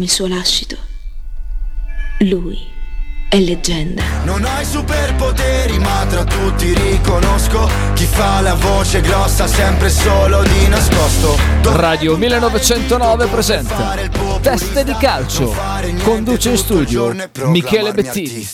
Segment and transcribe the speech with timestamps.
[0.00, 0.74] il suo lascito.
[2.20, 2.58] Lui
[3.28, 4.02] è leggenda.
[4.24, 10.66] Non hai superpoteri, ma tra tutti riconosco chi fa la voce grossa sempre solo di
[10.68, 11.36] nascosto.
[11.78, 13.94] Radio 1909 presenta
[14.40, 15.54] Teste di calcio.
[16.02, 17.14] Conduce in studio
[17.44, 18.48] Michele Bettini.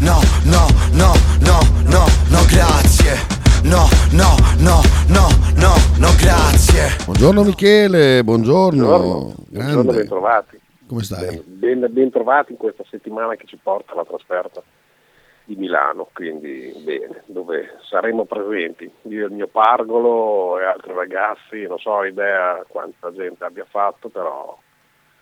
[0.00, 3.40] No, no, no, no, no, no, grazie.
[3.62, 6.96] No, no, no, no, no, no, grazie.
[7.06, 8.84] Buongiorno Michele, buongiorno.
[8.84, 9.72] Buongiorno, Grande.
[9.72, 10.60] buongiorno ben trovati.
[10.92, 11.42] Come stai?
[11.46, 14.62] Ben, ben trovati in questa settimana che ci porta alla trasferta
[15.44, 18.92] di Milano, quindi bene, dove saremo presenti.
[19.04, 24.10] Io e il mio pargolo e altri ragazzi, non so idea quanta gente abbia fatto,
[24.10, 24.54] però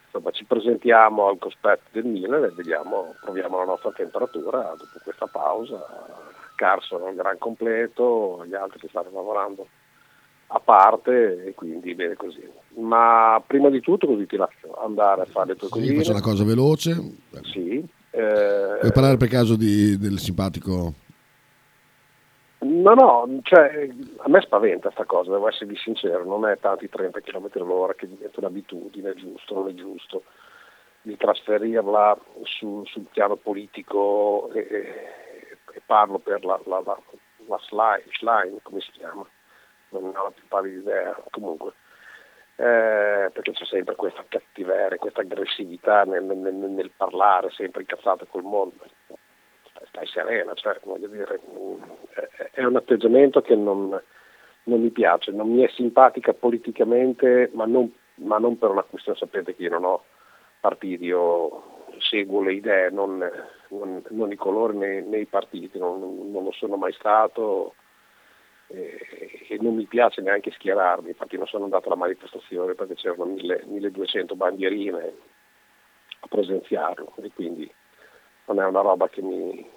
[0.07, 5.29] insomma ci presentiamo al cospetto del Milan e vediamo, proviamo la nostra temperatura dopo questa
[5.29, 5.79] pausa.
[6.57, 9.69] Carson un gran completo, gli altri che stanno lavorando
[10.53, 12.43] a parte e quindi bene così.
[12.79, 15.95] Ma prima di tutto così ti lascio andare a fare le tue Sì, cosine.
[15.97, 16.95] faccio una cosa veloce.
[17.43, 17.85] Sì.
[18.11, 20.95] eh, Vuoi parlare per caso di- del simpatico?
[22.63, 26.89] No, no, cioè, a me spaventa sta cosa, devo esservi sincero, non è tanto i
[26.91, 30.25] 30 km all'ora che diventa un'abitudine, è giusto, non è giusto,
[31.03, 36.99] di trasferirla su- sul piano politico e, e- parlo per la, la, la,
[37.47, 39.25] la slime, slime, come si chiama,
[39.91, 41.73] non ho la più pallida idea, comunque,
[42.57, 48.43] eh, perché c'è sempre questa cattiveria, questa aggressività nel, nel- nel- parlare, sempre incazzata col
[48.43, 48.75] mondo.
[49.89, 51.41] Stai- serena, cioè, voglio dire,
[52.53, 53.89] è- un atteggiamento che non,
[54.65, 59.19] non mi piace, non mi è simpatica politicamente, ma non, ma non per una questione,
[59.19, 60.05] sapete che io non ho
[60.61, 63.19] partiti, io seguo le idee, non,
[63.69, 67.75] non- non i colori né, né i partiti, non, non lo sono mai stato
[68.73, 73.25] e, e non mi piace neanche schierarmi, infatti non sono andato alla manifestazione perché c'erano
[73.25, 75.13] mille- 1200 bandierine
[76.21, 77.71] a presenziarlo e quindi
[78.47, 79.69] non è una roba che mi,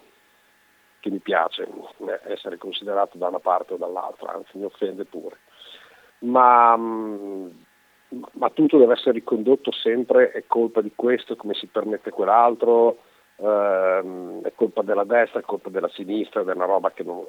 [1.00, 5.38] che mi piace eh, essere considerato da una parte o dall'altra, anzi mi offende pure.
[6.20, 7.48] Ma, mm,
[8.34, 13.00] ma tutto deve essere ricondotto sempre, è colpa di questo, come si permette quell'altro,
[13.38, 17.26] ehm, è colpa della destra, è colpa della sinistra, è una roba che non,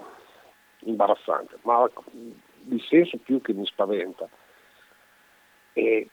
[0.85, 1.89] imbarazzante, ma
[2.69, 4.29] il senso più che mi spaventa.
[5.73, 6.09] E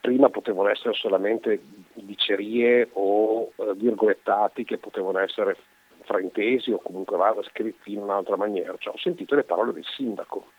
[0.00, 1.60] prima potevano essere solamente
[1.94, 5.56] dicerie o eh, virgolettati che potevano essere
[6.02, 8.74] fraintesi o comunque vada scritti in un'altra maniera.
[8.78, 10.52] Cioè, ho sentito le parole del sindaco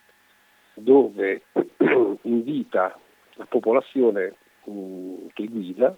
[0.74, 1.42] dove
[2.22, 2.98] invita
[3.34, 5.96] la popolazione mh, che guida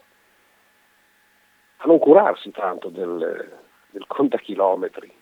[1.76, 3.58] a non curarsi tanto del,
[3.90, 5.12] del contachilometri,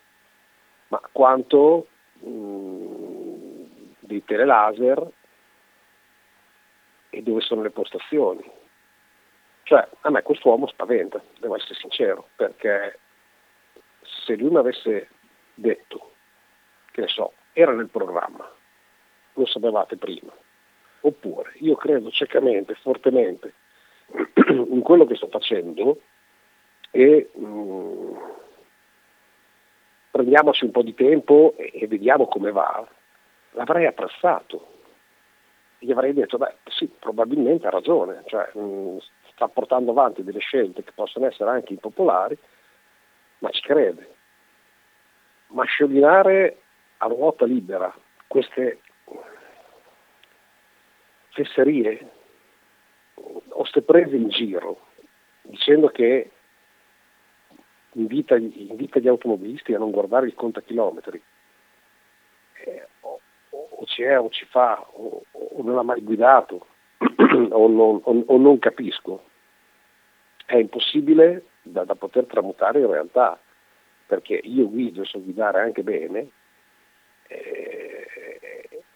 [0.91, 1.87] ma quanto
[2.21, 3.63] mh,
[4.01, 5.09] dei telelaser
[7.11, 8.43] e dove sono le postazioni.
[9.63, 12.99] Cioè, a me quest'uomo spaventa, devo essere sincero, perché
[14.03, 15.09] se lui mi avesse
[15.55, 16.13] detto,
[16.91, 18.51] che ne so, era nel programma,
[19.35, 20.33] lo sapevate prima,
[21.03, 23.55] oppure io credo ciecamente, fortemente
[24.49, 26.01] in quello che sto facendo
[26.91, 28.19] e mh,
[30.11, 32.87] prendiamoci un po' di tempo e, e vediamo come va,
[33.53, 34.67] l'avrei apprezzato.
[35.79, 38.99] Gli avrei detto, beh sì, probabilmente ha ragione, cioè, mh,
[39.33, 42.37] sta portando avanti delle scelte che possono essere anche impopolari,
[43.39, 44.15] ma ci crede.
[45.49, 46.59] Ma scioglionare
[46.99, 47.93] a ruota libera
[48.27, 48.81] queste
[51.31, 52.11] fesserie
[53.15, 54.89] o ste prese in giro
[55.43, 56.31] dicendo che
[57.93, 61.23] invita, invita gli automobilisti a non guardare il contachilometri.
[62.65, 63.21] Eh, o,
[63.51, 66.67] o ci è o ci fa o, o non ha mai guidato
[66.99, 69.25] o, non, o- non capisco.
[70.45, 73.39] È impossibile da, da poter tramutare in realtà
[74.07, 76.29] perché io guido e so guidare anche bene
[77.29, 78.07] eh,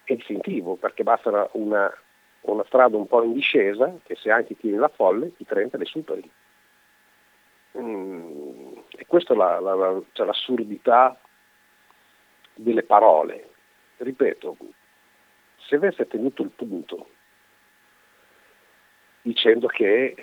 [0.03, 1.97] è istintivo perché basta una-
[2.43, 5.84] una strada un po' in discesa che se anche tieni la folle i 30 le
[5.84, 6.31] superi.
[7.78, 8.34] Mm,
[9.04, 11.18] e questa è la- la- la- cioè l'assurdità
[12.54, 13.51] delle parole
[13.98, 14.56] ripeto
[15.56, 17.09] se avesse tenuto il punto
[19.22, 20.15] dicendo che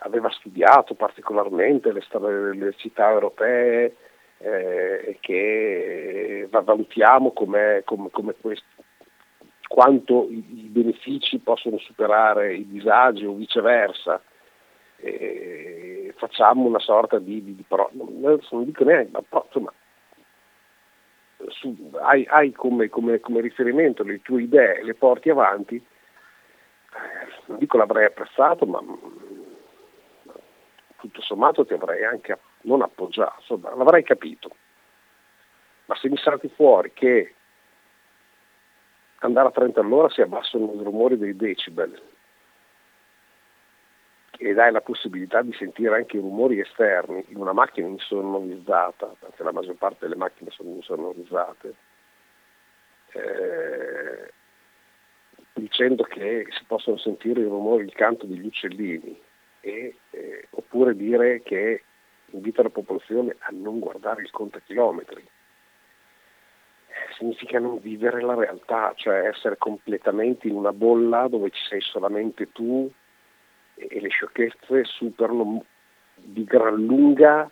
[0.00, 3.96] aveva studiato particolarmente le, le città europee
[4.38, 8.66] eh, e che va- valutiamo come, come, come questo,
[9.66, 14.22] quanto i, i benefici possono superare i disagi o viceversa.
[15.00, 19.72] E facciamo una sorta di, di, di pro- non non dico neanche, ma pro- insomma,
[21.48, 27.58] su- hai, hai come, come- come riferimento le tue idee, le porti avanti, eh, non
[27.58, 28.80] dico l'avrei apprezzato, ma
[31.20, 34.50] sommato ti avrei anche non appoggiato, insomma, l'avrei capito.
[35.86, 37.34] Ma se mi salti fuori che
[39.20, 42.00] andare a 30 all'ora si abbassano i rumori dei decibel
[44.40, 49.42] e dai la possibilità di sentire anche i rumori esterni in una macchina insonorizzata, perché
[49.42, 51.74] la maggior parte delle macchine sono insonorizzate,
[53.14, 54.32] eh,
[55.54, 59.20] dicendo che si possono sentire i rumori, il canto degli uccellini,
[59.60, 61.82] e, eh, oppure dire che
[62.26, 65.26] invita la popolazione a non guardare il contachilometri.
[67.16, 72.52] Significa non vivere la realtà, cioè essere completamente in una bolla dove ci sei solamente
[72.52, 72.88] tu
[73.78, 75.64] e le sciocchezze superano
[76.14, 77.50] di gran lunga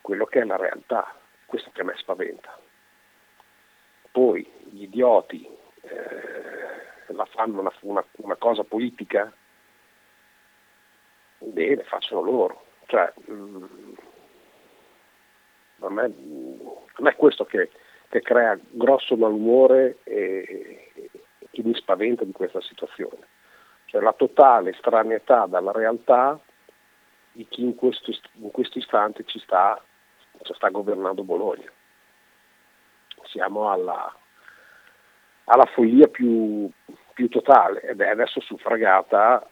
[0.00, 1.14] quello che è la realtà.
[1.46, 2.58] Questo che a me spaventa.
[4.10, 5.46] Poi gli idioti
[5.82, 9.32] eh, la fanno una, una, una, cosa politica,
[11.38, 12.64] bene, facciano loro.
[12.86, 13.64] Cioè, mh, mm,
[15.80, 17.70] a, me, a me è questo che,
[18.08, 21.10] che crea grosso malumore e, e
[21.50, 23.34] che mi spaventa di questa situazione
[23.86, 26.38] cioè la totale estraneità dalla realtà
[27.32, 29.80] di chi in questo, in questo istante ci sta,
[30.42, 31.70] ci sta, governando Bologna.
[33.24, 34.14] Siamo alla,
[35.44, 36.68] alla follia più,
[37.12, 39.46] più, totale ed è adesso suffragata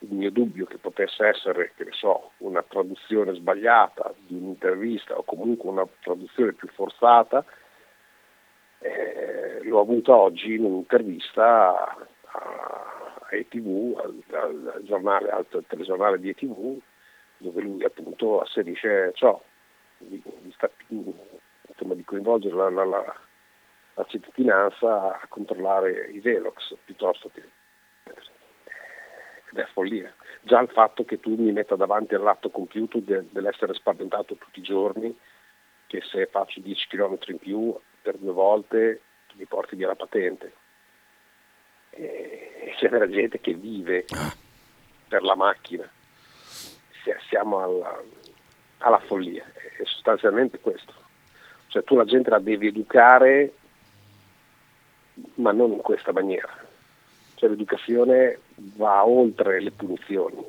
[0.00, 5.22] il mio dubbio che potesse essere, che ne so, una traduzione sbagliata di un'intervista o
[5.22, 7.44] comunque una traduzione più forzata,
[8.80, 11.96] eh, l'ho avuta oggi in un'intervista
[12.30, 12.87] a,
[13.36, 16.78] ETV, al, al, giornale, al telegiornale di ETV,
[17.38, 19.40] dove lui appunto asserisce ciò,
[19.98, 20.54] di, di,
[21.68, 23.16] insomma, di coinvolgere la, la, la,
[23.94, 27.42] la, cittadinanza a controllare i Velox piuttosto che...
[29.50, 30.14] Ed è follia.
[30.42, 34.62] Già il fatto che tu mi metta davanti all'atto compiuto de, dell'essere spaventato tutti i
[34.62, 35.16] giorni,
[35.86, 39.00] che se faccio 10 km in più per due volte
[39.34, 40.57] mi porti via la patente
[41.98, 44.32] e c'è della gente che vive ah.
[45.08, 45.88] per la macchina.
[47.28, 48.02] Siamo alla,
[48.78, 50.92] alla follia, è sostanzialmente questo.
[51.68, 53.52] Cioè tu la gente la devi educare,
[55.34, 56.54] ma non in questa maniera.
[57.34, 58.40] Cioè l'educazione
[58.76, 60.44] va oltre le punizioni.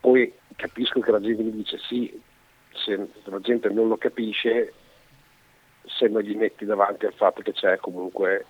[0.00, 2.20] Poi capisco che la gente mi dice sì,
[2.72, 4.74] se la gente non lo capisce,
[5.86, 8.44] se non gli metti davanti al fatto che c'è comunque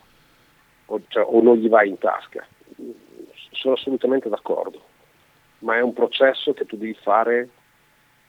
[0.92, 2.46] o, cioè, o non gli vai in tasca.
[3.50, 4.82] Sono assolutamente d'accordo,
[5.60, 7.48] ma è un processo che tu devi fare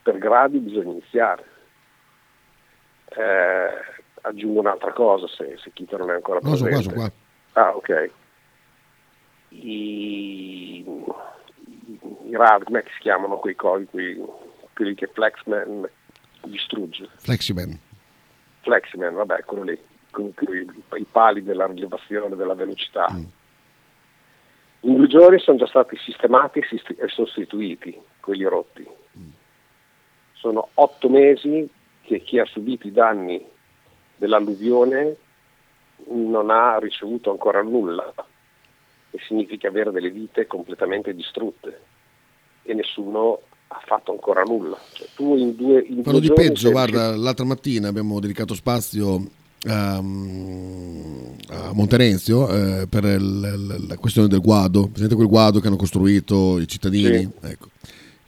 [0.02, 1.44] per gradi, bisogna iniziare.
[3.08, 3.68] Eh,
[4.22, 6.82] aggiungo un'altra cosa se, se Chita non è ancora presente.
[6.82, 7.10] Sono qua, sono
[7.52, 7.62] qua.
[7.62, 8.10] Ah, ok.
[9.50, 14.22] I, i RAD, come si chiamano quei cosi, quei,
[14.72, 15.88] quelli che Flexman
[16.44, 17.08] distrugge?
[17.16, 17.78] Fleximan.
[18.62, 23.08] Fleximan, vabbè, quello lì i pali della rilevazione della velocità.
[23.12, 23.24] Mm.
[24.80, 28.86] In due giorni sono già stati sistemati e sostituiti quelli rotti.
[29.18, 29.28] Mm.
[30.32, 31.68] Sono otto mesi
[32.02, 33.44] che chi ha subito i danni
[34.16, 35.16] dell'alluvione
[36.08, 38.12] non ha ricevuto ancora nulla
[39.10, 41.80] e significa avere delle vite completamente distrutte
[42.62, 44.78] e nessuno ha fatto ancora nulla.
[44.92, 49.22] Cioè, tu in due, in Quello di peggio, guarda, l'altra mattina abbiamo dedicato spazio
[49.64, 55.76] um, a Monterenzio eh, per il, la questione del guado, presente quel guado che hanno
[55.76, 57.30] costruito i cittadini, sì.
[57.42, 57.68] ecco.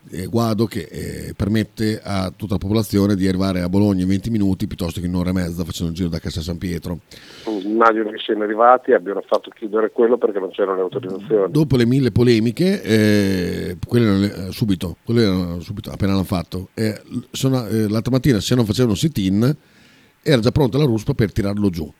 [0.08, 4.30] Eh, guado che eh, permette a tutta la popolazione di arrivare a Bologna in 20
[4.30, 7.00] minuti piuttosto che in un'ora e mezza facendo il giro da Castel San Pietro.
[7.44, 11.50] Immagino che siano arrivati e abbiano fatto chiudere quello perché non c'erano le autorizzazioni.
[11.50, 16.68] Dopo le mille polemiche, eh, quelle erano, eh, subito, quelle erano subito, appena l'hanno fatto.
[16.74, 17.02] Eh,
[17.32, 19.56] sono, l'altra mattina se non facevano sit-in
[20.26, 21.92] era già pronta la ruspa per tirarlo giù.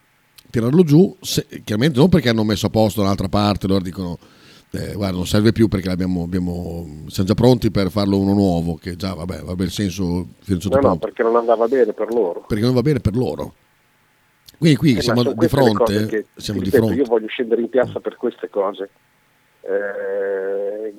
[0.50, 4.18] Tirarlo giù, se, chiaramente non perché hanno messo a posto dall'altra parte, loro dicono
[4.70, 8.76] eh, guarda non serve più perché abbiamo, abbiamo, siamo già pronti per farlo uno nuovo,
[8.76, 12.12] che già vabbè, va bene il senso fino no, no, perché non andava bene per
[12.12, 12.44] loro.
[12.46, 13.54] Perché non va bene per loro.
[14.58, 16.06] Quindi qui eh, siamo di fronte.
[16.06, 16.94] Che, siamo di fronte.
[16.94, 18.90] Io voglio scendere in piazza per queste cose.
[19.60, 20.94] Eh,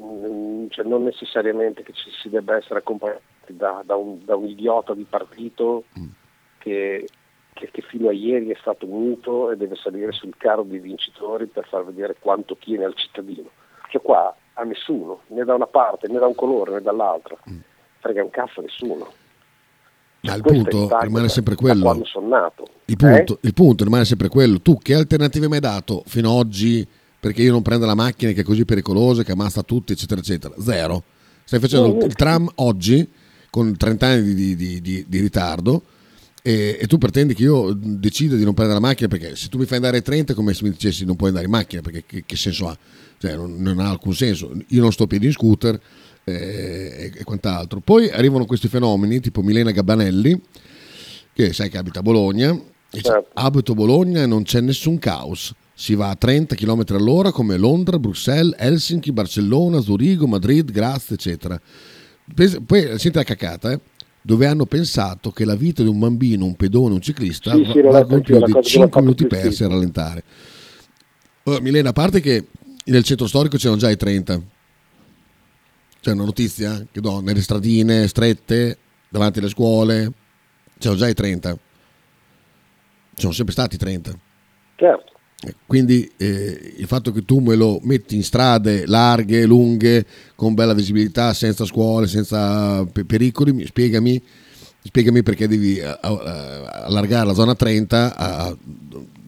[0.69, 4.93] cioè non necessariamente che ci si debba essere accompagnati da, da, un, da un, idiota
[4.93, 6.05] di partito mm.
[6.67, 7.05] Che
[7.57, 11.47] che, che, fino a ieri è stato muto e deve salire sul carro dei vincitori
[11.47, 13.49] per far vedere quanto tiene al cittadino.
[13.89, 17.35] Cioè qua a nessuno, né da una parte, né da un colore, né dall'altra.
[17.49, 17.59] Mm.
[17.99, 19.11] Frega un cazzo a nessuno.
[20.21, 21.83] Ma il punto rimane sempre quello.
[21.83, 22.67] Quando sono nato.
[22.85, 23.39] Il punto, eh?
[23.41, 24.59] il punto rimane sempre quello.
[24.61, 26.87] Tu che alternative mi hai dato fino ad oggi
[27.19, 30.53] perché io non prendo la macchina che è così pericolosa, che ammazza tutti, eccetera, eccetera?
[30.59, 31.03] Zero.
[31.43, 33.09] Stai facendo il tram oggi
[33.49, 35.81] con 30 anni di, di- di- di ritardo
[36.41, 39.57] e, e tu pretendi che io decida di non prendere la macchina perché se tu
[39.57, 41.81] mi fai andare ai 30 è come se mi dicessi non puoi andare in macchina
[41.81, 42.77] perché che, che senso ha?
[43.19, 44.51] Cioè, non, non ha alcun senso.
[44.67, 45.79] Io non sto a piedi in scooter
[46.23, 47.79] eh, e, e quant'altro.
[47.79, 50.39] Poi arrivano questi fenomeni tipo Milena Gabbanelli
[51.33, 53.29] che sai che abita a Bologna e dice, Certo.
[53.33, 55.53] abito a Bologna e non c'è nessun caos.
[55.73, 61.59] Si va a 30 km all'ora come Londra, Bruxelles, Helsinki, Barcellona, Zurigo, Madrid, Graz, eccetera.
[62.33, 63.79] Poi senti la cacata, eh?
[64.27, 67.79] Dove hanno pensato che la vita di un bambino, un pedone, un ciclista Sì, sì,
[67.79, 70.23] valgono più di cosa che mi ha 5 fatto minuti persi a rallentare.
[71.43, 72.47] Ora, Milena, a parte che
[72.83, 74.41] nel centro storico c'erano già i 30,
[76.01, 80.11] c'è una notizia che do, nelle stradine strette, davanti alle scuole,
[80.77, 81.53] c'erano già i 30.
[81.53, 81.59] Ci
[83.15, 84.11] sono sempre stati 30.
[84.75, 85.16] Certo.
[85.67, 90.73] Quindi eh, il fatto che tu me lo metti in strade larghe, lunghe, con bella
[90.73, 94.19] visibilità, senza scuole, senza pe- pericoli, mi- spiegami,
[94.81, 98.57] spiegami perché devi eh, eh, allargare la zona 30 a-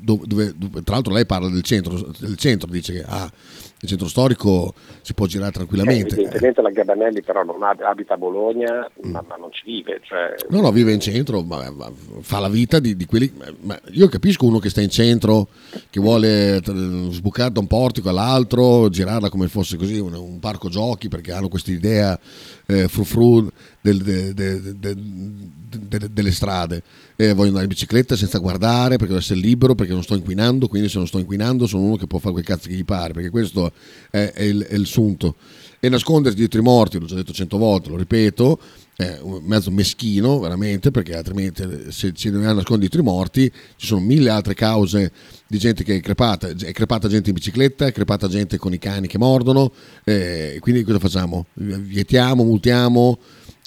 [0.01, 3.31] dove, dove- tra l'altro lei parla del centro, del centro dice che ah,
[3.81, 6.13] il centro storico si può girare Eh, tranquillamente.
[6.15, 10.01] evidentemente la Gabanelli però non ab- abita a Bologna, ma, ma non ci vive.
[10.03, 11.89] Cioè, No, no, vive in centro, ma, ma
[12.21, 13.31] fa la vita di, di quelli.
[13.61, 15.47] ma io capisco uno che sta in centro,
[15.89, 20.67] che vuole t- sbucare da un portico all'altro, girarla come fosse così, un, un parco
[20.69, 22.19] giochi, perché hanno questa idea
[22.65, 23.49] eh, frufru
[23.81, 24.95] del- de- de- de- de-
[25.87, 26.83] de- delle strade.
[27.15, 30.67] E voglio andare in bicicletta senza guardare, perché devo essere libero, perché non sto inquinando,
[30.67, 33.13] quindi se non sto inquinando sono uno che può fare quel cazzo che gli pare,
[33.13, 33.68] perché questo
[34.09, 35.35] è, è il, è il sunto.
[35.79, 38.59] E nascondersi dietro i morti, l'ho già detto cento volte, lo ripeto,
[38.99, 43.87] è un mezzo meschino veramente perché altrimenti se ci dobbiamo nascondere dietro i morti ci
[43.87, 45.13] sono mille altre cause
[45.47, 48.77] di gente che è crepata è crepata gente in bicicletta è crepata gente con i
[48.77, 49.71] cani che mordono
[50.03, 51.45] eh, quindi cosa facciamo?
[51.53, 53.17] vietiamo, multiamo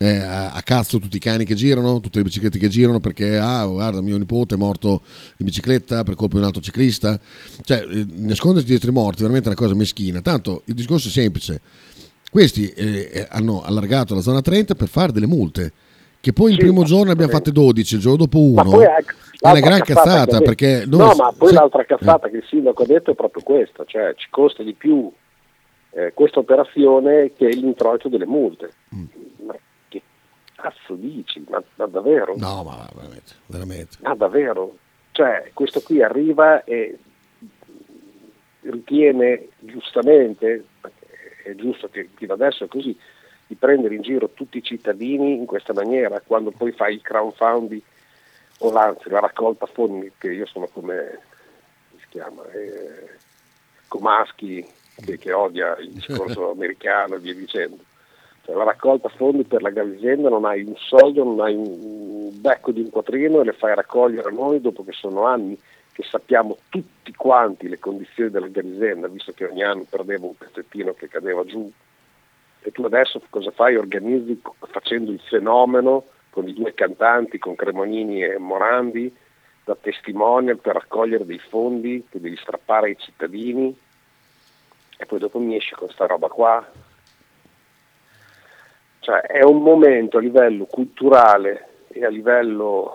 [0.03, 3.39] eh, a, a cazzo tutti i cani che girano tutte le biciclette che girano perché
[3.39, 5.03] ah guarda mio nipote è morto
[5.39, 7.19] in bicicletta per colpa di un altro ciclista
[7.63, 11.11] cioè eh, nascondersi dietro i morti è veramente una cosa meschina tanto il discorso è
[11.11, 11.61] semplice
[12.33, 15.71] questi eh, eh, hanno allargato la zona 30 per fare delle multe,
[16.19, 18.81] che poi il Sì, primo giorno ne abbiamo fatte 12, il giorno dopo uno.
[18.81, 22.85] È una gran cazzata perché noi- no, ma poi se- l'altra cazzata che il sindaco
[22.85, 25.13] ha detto è proprio questa, cioè ci costa di più
[25.91, 28.71] eh, questa operazione che l'introito delle multe.
[28.97, 29.05] Mm.
[30.63, 31.45] Cazzo dici?
[31.49, 32.37] Ma, ma davvero?
[32.37, 33.97] No, ma veramente, veramente.
[34.03, 34.77] Ma davvero?
[35.11, 36.97] Cioè, questo qui arriva e
[38.61, 40.67] ritiene giustamente,
[41.43, 42.97] è giusto che fino adesso è così,
[43.45, 47.83] di prendere in giro tutti i cittadini in questa maniera, quando poi fai il crowdfunding
[48.59, 51.19] o anzi la raccolta fondi, che io sono come,
[51.91, 53.19] come si chiama, eh,
[53.89, 54.65] Comaschi
[55.05, 57.79] che, che odia il discorso americano e via dicendo.
[58.45, 62.73] Cioè, la raccolta fondi per la Galisenda non hai un soldo, non hai un, becco
[62.73, 65.57] di un quattrino e le fai raccogliere noi dopo che sono anni
[65.93, 70.95] che sappiamo tutti quanti le condizioni della Galisenda, visto che ogni anno perdevo un pezzettino
[70.95, 71.71] che cadeva giù.
[72.65, 73.77] E tu adesso cosa fai?
[73.77, 79.15] Organizzi facendo il fenomeno con i due cantanti, con Cremonini e Morandi,
[79.65, 83.77] da testimonial per raccogliere dei fondi che devi strappare ai cittadini
[84.97, 86.65] e poi dopo mi esci con sta roba qua.
[89.03, 92.93] Cioè è un momento a livello culturale e a livello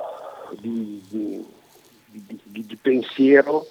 [0.51, 1.45] di, di-
[2.05, 3.67] di- di- pensiero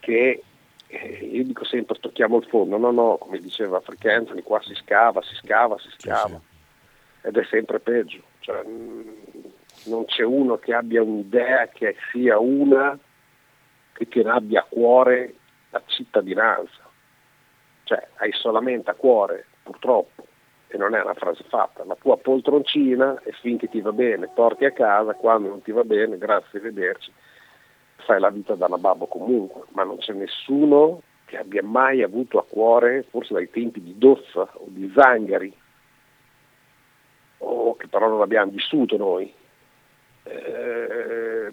[0.00, 0.42] che
[0.86, 5.20] eh, io dico sempre tocchiamo il fondo, no no, come diceva Frequenza, qua si scava,
[5.20, 6.40] si scava, si scava
[7.20, 8.22] ed è sempre peggio.
[8.38, 9.14] Cioè, mh,
[9.84, 12.98] non c'è uno che abbia un'idea che sia una
[13.92, 15.34] che, ne abbia a cuore
[15.68, 16.80] la cittadinanza.
[17.82, 20.26] Cioè, hai solamente a cuore, purtroppo,
[20.68, 24.64] e non è una frase fatta, la tua poltroncina e finché ti va bene porti
[24.64, 27.12] a casa, quando non ti va bene, grazie, arrivederci,
[28.04, 32.44] fai la vita da nababbo comunque, ma non c'è nessuno che abbia mai avuto a
[32.44, 35.54] cuore, forse dai tempi di Dozza o di Zangari,
[37.38, 39.32] o che però non abbiamo vissuto noi,
[40.24, 41.52] eh,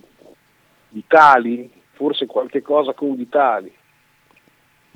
[0.89, 3.71] Vitali, forse qualche cosa con Vitali.
[3.71, 3.80] Poi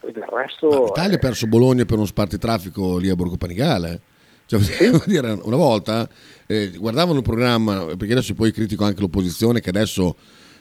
[0.01, 0.85] del resto...
[0.85, 3.91] L'Italia ha perso Bologna per uno spartitraffico lì a Borgo Panigale.
[3.93, 4.13] eh.
[4.47, 4.59] Cioè,
[5.43, 6.07] una volta
[6.45, 10.15] eh, guardavano il programma, perché adesso poi critico anche l'opposizione, che adesso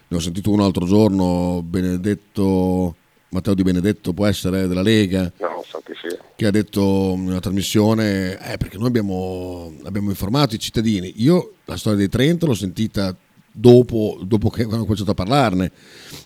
[0.08, 2.94] ne ho sentito uno l'altro giorno, Benedetto,
[3.30, 6.18] Matteo Di Benedetto può essere della Lega, No, so che sia.
[6.34, 11.12] che ha detto in una trasmissione, eh, perché noi abbiamo, abbiamo informato i cittadini.
[11.16, 13.14] Io la storia dei 30 l'ho sentita
[13.56, 15.70] dopo, dopo che hanno cominciato a parlarne.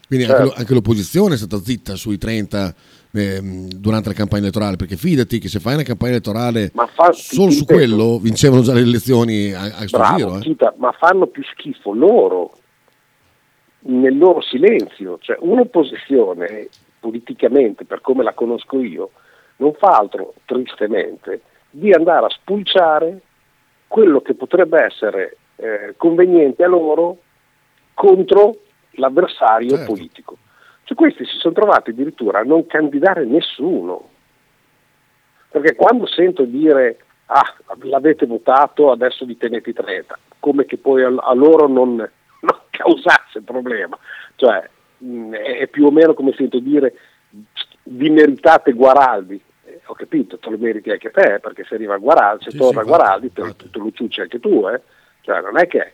[0.07, 0.41] Quindi Certo.
[0.43, 2.75] anche, lo- anche l'opposizione è stata zitta sui 30
[3.13, 6.73] ehm, durante la campagna elettorale, perché fidati che se fai una campagna elettorale
[7.13, 10.37] solo su quello vincevano già le elezioni a, a Bravo, giro.
[10.37, 10.41] eh.
[10.41, 12.53] Chita, ma fanno più schifo loro
[13.81, 15.19] nel loro silenzio.
[15.21, 16.69] Cioè, un'opposizione
[17.01, 19.11] politicamente, per come la conosco io,
[19.57, 23.21] non fa altro tristemente di andare a spulciare
[23.87, 27.19] quello che potrebbe essere eh, conveniente a loro
[27.95, 28.57] contro
[28.93, 29.93] l'avversario Certo.
[29.93, 30.37] politico.
[30.85, 34.09] Cioè, questi si sono trovati addirittura a non candidare nessuno.
[35.51, 41.09] Perché quando sento dire ah, l'avete votato, adesso vi tenete 30, come che poi a,
[41.09, 43.99] a loro non, non causasse problema.
[44.37, 46.95] Cioè, mh, è, è più o meno come sento dire
[47.85, 49.41] vi meritate Guaraldi.
[49.65, 52.83] Eh, ho capito, te lo meriti anche te, perché se arriva Guaraldi, se Sì, torna
[52.83, 54.81] sì, Guaraldi, te, te lo ciucci anche tu, eh?
[55.29, 55.93] Cioè, non è che...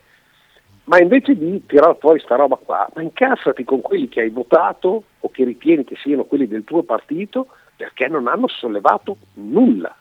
[0.84, 5.02] Ma invece di tirare fuori sta roba qua, ma incassati con quelli che hai votato
[5.18, 9.96] o che ritieni che siano quelli del tuo partito perché non hanno sollevato nulla.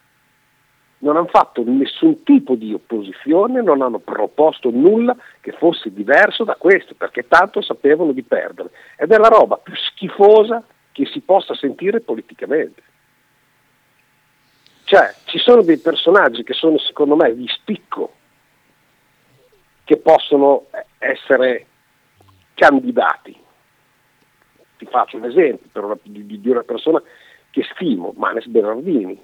[0.99, 6.55] Non hanno fatto nessun tipo di opposizione, non hanno proposto nulla che fosse diverso da
[6.55, 8.69] questo, perché tanto sapevano di perdere.
[8.97, 12.83] Ed è la roba più schifosa che si possa sentire politicamente.
[14.83, 18.15] Cioè, ci sono dei personaggi che sono secondo me di spicco,
[19.83, 21.65] che possono essere
[22.53, 23.37] candidati.
[24.77, 27.01] Ti faccio un esempio per una- di, di una persona
[27.49, 29.19] che stimo, Manes Bernardini.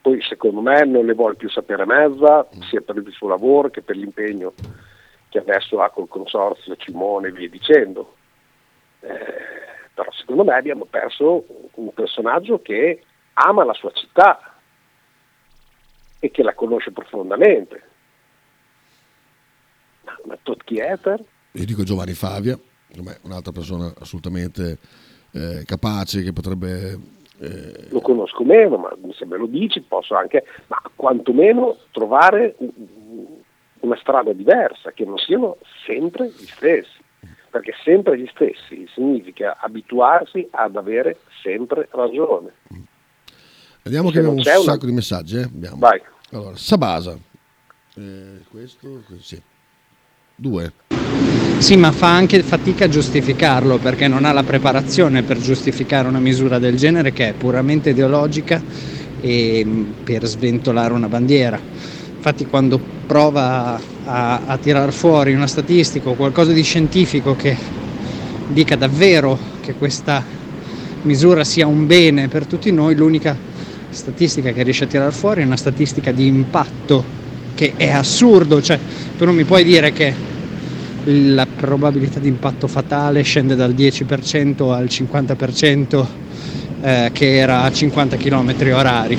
[0.00, 3.82] Poi secondo me non ne vuole più sapere mezza, sia per il suo lavoro che
[3.82, 4.52] per l'impegno
[5.28, 8.14] che adesso ha col consorzio Cimone e via dicendo.
[9.00, 9.42] Eh,
[9.92, 13.02] però secondo me abbiamo perso un personaggio che
[13.34, 14.54] ama la sua città
[16.20, 17.82] e che la conosce profondamente.
[20.04, 22.58] Ma- Ma Todd Kieter, Io dico Giovanni Favia,
[22.88, 24.78] secondo me è un'altra persona assolutamente
[25.32, 26.98] eh, capace che potrebbe...
[27.38, 32.72] eh, lo conosco meno, ma se me lo dici posso anche, ma quantomeno trovare un-
[33.80, 37.02] una strada diversa, che non siano sempre gli stessi,
[37.50, 42.52] perché sempre gli stessi significa abituarsi ad avere sempre ragione.
[43.82, 45.36] Vediamo che abbiamo un c'è una- sacco di messaggi.
[45.36, 45.76] eh, abbiamo.
[45.76, 46.00] Vai.
[46.32, 47.18] Allora, Sabasa.
[47.96, 49.40] Eh, questo, que- sì.
[50.36, 50.72] Due.
[51.58, 56.18] Sì, ma fa anche fatica a giustificarlo perché non ha la preparazione per giustificare una
[56.18, 58.60] misura del genere che è puramente ideologica
[59.20, 61.58] e mh, per sventolare una bandiera.
[62.16, 67.56] Infatti quando prova a, a tirar fuori una statistica o qualcosa di scientifico che
[68.48, 70.22] dica davvero che questa
[71.02, 73.36] misura sia un bene per tutti noi, l'unica
[73.90, 77.22] statistica che riesce a tirar fuori è una statistica di impatto
[77.54, 78.78] che è assurdo, cioè
[79.16, 80.32] tu non mi puoi dire che
[81.04, 86.06] la probabilità di impatto fatale scende dal 10% al 50%
[86.82, 89.18] eh, che era a 50 km orari.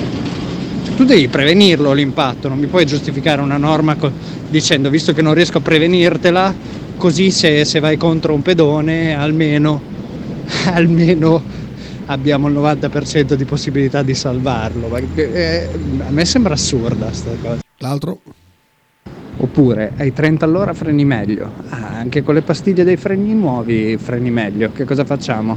[0.95, 4.12] Tu devi prevenirlo l'impatto, non mi puoi giustificare una norma co-
[4.50, 6.54] dicendo visto che non riesco a prevenirtela,
[6.95, 9.82] così se, se vai contro un pedone almeno,
[10.71, 11.43] almeno
[12.06, 14.95] abbiamo il 90% di possibilità di salvarlo.
[15.15, 15.69] Eh,
[16.08, 17.64] a me sembra assurda sta cosa.
[17.86, 18.19] L'altro?
[19.38, 21.52] Oppure ai 30 all'ora freni meglio.
[21.69, 24.71] Ah, anche con le pastiglie dei freni nuovi freni meglio.
[24.71, 25.56] Che cosa facciamo?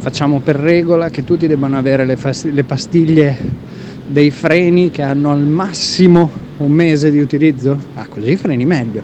[0.00, 3.38] Facciamo per regola che tutti debbano avere le, fas- le pastiglie
[4.06, 7.78] dei freni che hanno al massimo un mese di utilizzo?
[7.94, 9.02] Ah, così freni meglio.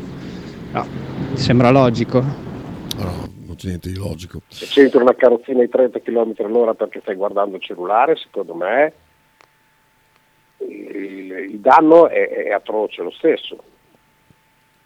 [0.72, 0.86] No,
[1.34, 2.20] ti sembra logico?
[2.20, 4.42] No, no, non c'è niente di logico.
[4.48, 8.92] Se c'entra una carrozzina ai 30 km all'ora perché stai guardando il cellulare, secondo me
[10.58, 13.62] il, il danno è, è atroce lo stesso.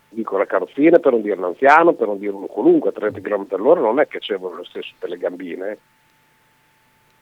[0.08, 3.20] Dico la carrozzina per non dire un anziano, per non dire uno qualunque, a 30
[3.20, 5.70] km all'ora non è c'è lo stesso per le gambine.
[5.70, 5.78] eh.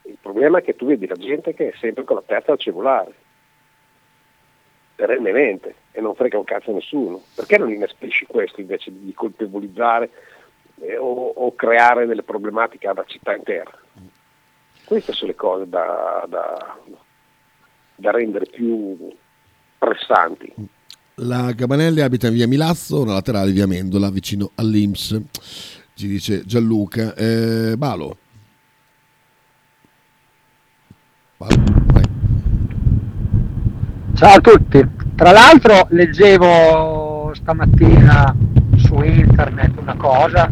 [0.09, 2.57] Il problema è che tu vedi la gente che è sempre con la testa al
[2.57, 3.13] cellulare,
[4.95, 7.21] perennemente, e non frega un cazzo a nessuno.
[7.35, 10.09] Perché non inaspisci questo invece di colpevolizzare
[10.81, 13.71] eh, o, o creare delle problematiche alla città intera?
[14.83, 16.77] Queste sono le cose da, da-
[17.99, 18.97] da rendere più
[19.77, 20.53] pressanti.
[21.15, 25.21] La Gabanelli abita in via Milazzo, una laterale via Mendola, vicino all'Inps,
[25.93, 27.13] ci dice Gianluca.
[27.13, 28.17] Eh, Balo.
[31.37, 31.77] Balo.
[34.15, 34.85] Ciao a tutti,
[35.15, 38.35] tra l'altro leggevo stamattina
[38.75, 40.51] su internet una cosa,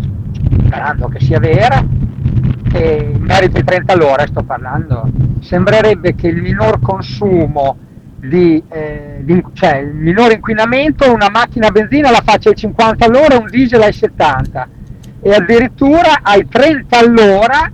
[0.65, 1.85] sperando che sia vera,
[2.77, 5.09] che in merito ai 30 all'ora sto parlando,
[5.41, 7.77] sembrerebbe che il minor consumo
[8.19, 13.05] di, eh, di- cioè il minore inquinamento una macchina a benzina la faccia ai 50
[13.05, 14.67] all'ora un diesel ai 70
[15.21, 17.69] e addirittura ai 30 all'ora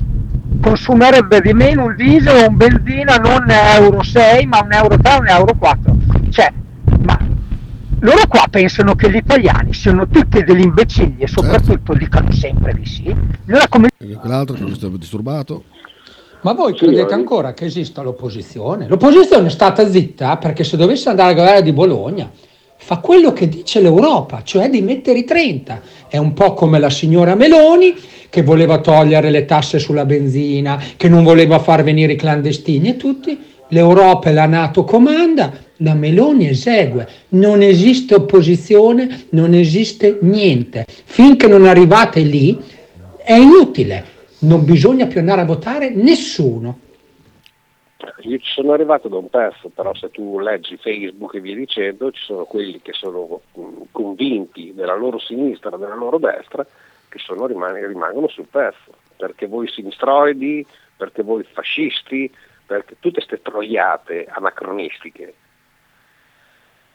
[0.61, 5.17] consumerebbe di meno un diesel o un benzina non euro 6 ma un euro 3
[5.19, 5.95] un euro 4
[6.29, 6.51] cioè
[7.05, 7.17] ma
[8.03, 12.85] loro qua pensano che gli italiani siano tutti degli imbecilli e soprattutto dicano sempre di
[12.85, 13.15] sì
[13.47, 15.63] allora come E quell'altro che questo è disturbato.
[16.41, 18.87] Ma voi credete ancora che esista l'opposizione?
[18.87, 22.29] L'opposizione è stata zitta perché se dovesse andare al governo di Bologna
[22.75, 25.81] fa quello che dice l'Europa, cioè di mettere i 30.
[26.09, 27.95] È un po' come la signora Meloni
[28.29, 32.97] che voleva togliere le tasse sulla benzina, che non voleva far venire i clandestini e
[32.97, 33.39] tutti.
[33.69, 37.07] L'Europa e la Nato comanda, la Meloni esegue.
[37.29, 40.85] Non esiste opposizione, non esiste niente.
[40.87, 42.61] Finché non arrivate lì
[43.17, 44.11] è inutile.
[44.39, 46.79] Non bisogna più andare a votare nessuno.
[48.23, 52.11] Io ci sono arrivato da un pezzo, però se tu leggi Facebook e via dicendo,
[52.11, 56.65] ci sono quelli che sono mh, convinti della loro sinistra, della loro destra,
[57.09, 62.29] che sono, rimane- rimangono sul pezzo, perché voi sinistroidi, perché voi fascisti,
[62.65, 65.33] perché tutte queste troiate anacronistiche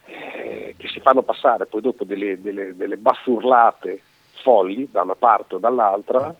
[0.09, 4.01] eh, che si fanno passare poi dopo delle, delle, delle baffurlate
[4.42, 6.35] folli da una parte o dall'altra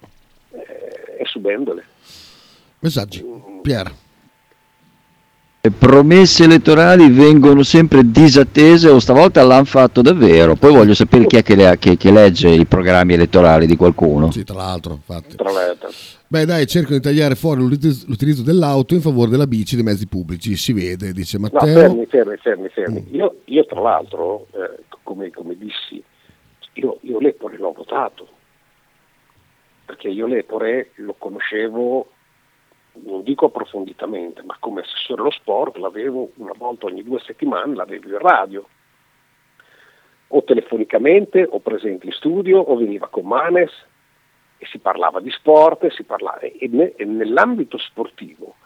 [0.51, 1.85] eh, e subendole.
[2.81, 3.25] Messaggi.
[3.63, 3.93] Pier.
[5.61, 10.55] Le promesse elettorali vengono sempre disattese o stavolta l'hanno fatto davvero.
[10.55, 14.31] Poi voglio sapere chi è che, le che- che legge i programmi elettorali di qualcuno.
[14.31, 15.35] Sì, tra l'altro, infatti.
[15.35, 15.91] Tra l'altro.
[16.29, 20.07] Beh, dai, cercano di tagliare fuori l'utilizzo dell'auto in favore della bici e dei mezzi
[20.07, 20.57] pubblici.
[20.57, 21.75] Si vede, dice No, Matteo.
[21.75, 23.07] fermi, fermi, fermi, fermi.
[23.11, 26.01] Io, io tra l'altro, eh, come, come dissi,
[26.75, 28.29] io, io l'Epore l'ho votato,
[29.87, 32.11] perché io l'Epore lo conoscevo,
[33.05, 38.09] non dico approfonditamente, ma come assessore allo sport l'avevo una volta ogni due settimane, l'avevo
[38.09, 38.67] in radio,
[40.29, 43.73] o telefonicamente, o presente in studio, o veniva con Manes,
[44.59, 48.57] e si parlava di sport, si parlava, e ne- e nell'ambito sportivo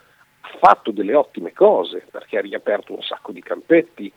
[0.41, 4.11] ha fatto delle ottime cose perché ha riaperto un sacco di campetti,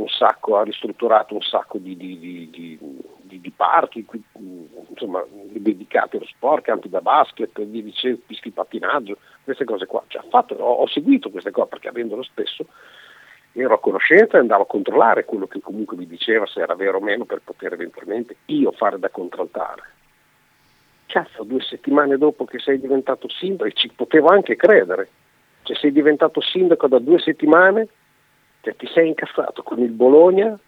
[0.00, 2.80] un sacco, ha ristrutturato un sacco di, di- di- di-
[3.50, 4.06] parchi
[4.88, 7.92] insomma, dedicati allo sport, campi da basket, di
[8.52, 10.02] pattinaggio, queste cose qua.
[10.06, 12.66] Cioè, fatto- ho, ho seguito queste cose perché avendolo spesso
[13.52, 16.98] ero a conoscenza e andavo a controllare quello che comunque mi diceva se era vero
[16.98, 19.82] o meno per poter eventualmente io fare da contraltare.
[21.06, 25.08] Cazzo, due settimane dopo che sei diventato sindaco, e ci potevo anche credere,
[25.64, 27.88] cioè sei diventato sindaco da due settimane,
[28.60, 30.58] che ti sei incazzato con il Bologna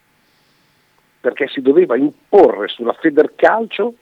[1.20, 3.94] perché si doveva imporre sulla Federcalcio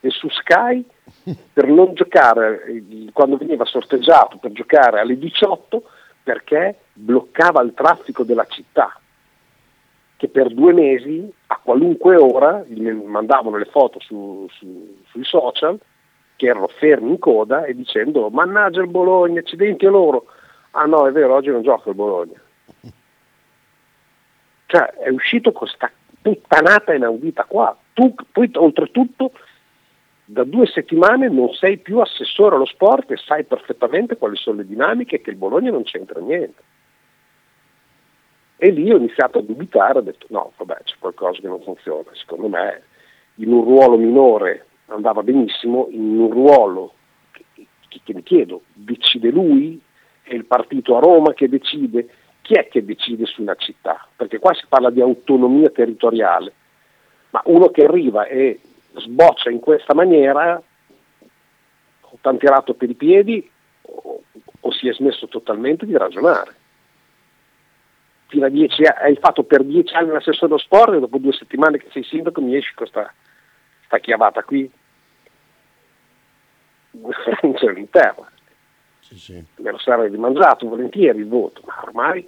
[0.00, 0.84] e su Sky
[1.52, 2.62] per non giocare
[3.12, 5.82] quando veniva sorteggiato per giocare alle 18
[6.22, 8.98] perché bloccava il traffico della città
[10.16, 12.62] che per due mesi a qualunque ora
[13.06, 15.78] mandavano le foto su- su- sui social
[16.36, 20.24] che erano fermi in coda e dicendo mannaggia il Bologna, accidenti a loro.
[20.70, 22.40] Ah no, è vero, oggi non gioca il Bologna.
[24.70, 25.90] Cioè è uscito con questa
[26.22, 27.76] puttanata inaudita qua.
[27.92, 29.32] Tu poi oltretutto
[30.24, 34.66] da due settimane non sei più assessore allo sport e sai perfettamente quali sono le
[34.66, 36.62] dinamiche che il Bologna non c'entra niente.
[38.58, 42.08] E lì ho iniziato a dubitare, ho detto no, vabbè, c'è qualcosa che non funziona.
[42.12, 42.82] Secondo me
[43.36, 46.92] in un ruolo minore andava benissimo, in un ruolo
[47.32, 47.44] che,
[47.88, 49.82] che- che mi chiedo, decide lui?
[50.22, 52.08] È il partito a Roma che decide?
[52.42, 54.06] Chi è che decide su una città?
[54.16, 56.52] Perché qua si parla di autonomia territoriale,
[57.30, 58.60] ma uno che arriva e
[58.94, 60.60] sboccia in questa maniera
[62.00, 63.48] o t'han tirato per i piedi
[63.82, 64.22] o,
[64.60, 66.54] o si è smesso totalmente di ragionare.
[68.26, 71.78] Fino a dieci hai fatto per dieci anni l'assessore dello sport e dopo due settimane
[71.78, 73.12] che sei sindaco mi esci con sta,
[73.84, 74.70] sta chiavata qui.
[77.42, 78.30] non c'è in terra.
[79.56, 82.24] Me lo sarei rimangiato volentieri il voto, ma ormai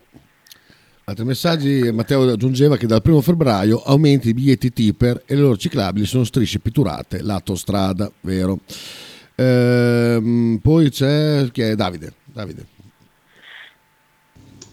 [1.04, 5.56] Altri messaggi, Matteo aggiungeva che dal 1 febbraio aumenti i biglietti tipper e le loro
[5.56, 8.60] ciclabili sono strisce pitturate lato strada, vero?
[9.34, 11.74] Ehm, poi c'è chi è?
[11.74, 12.12] Davide.
[12.24, 12.66] Davide.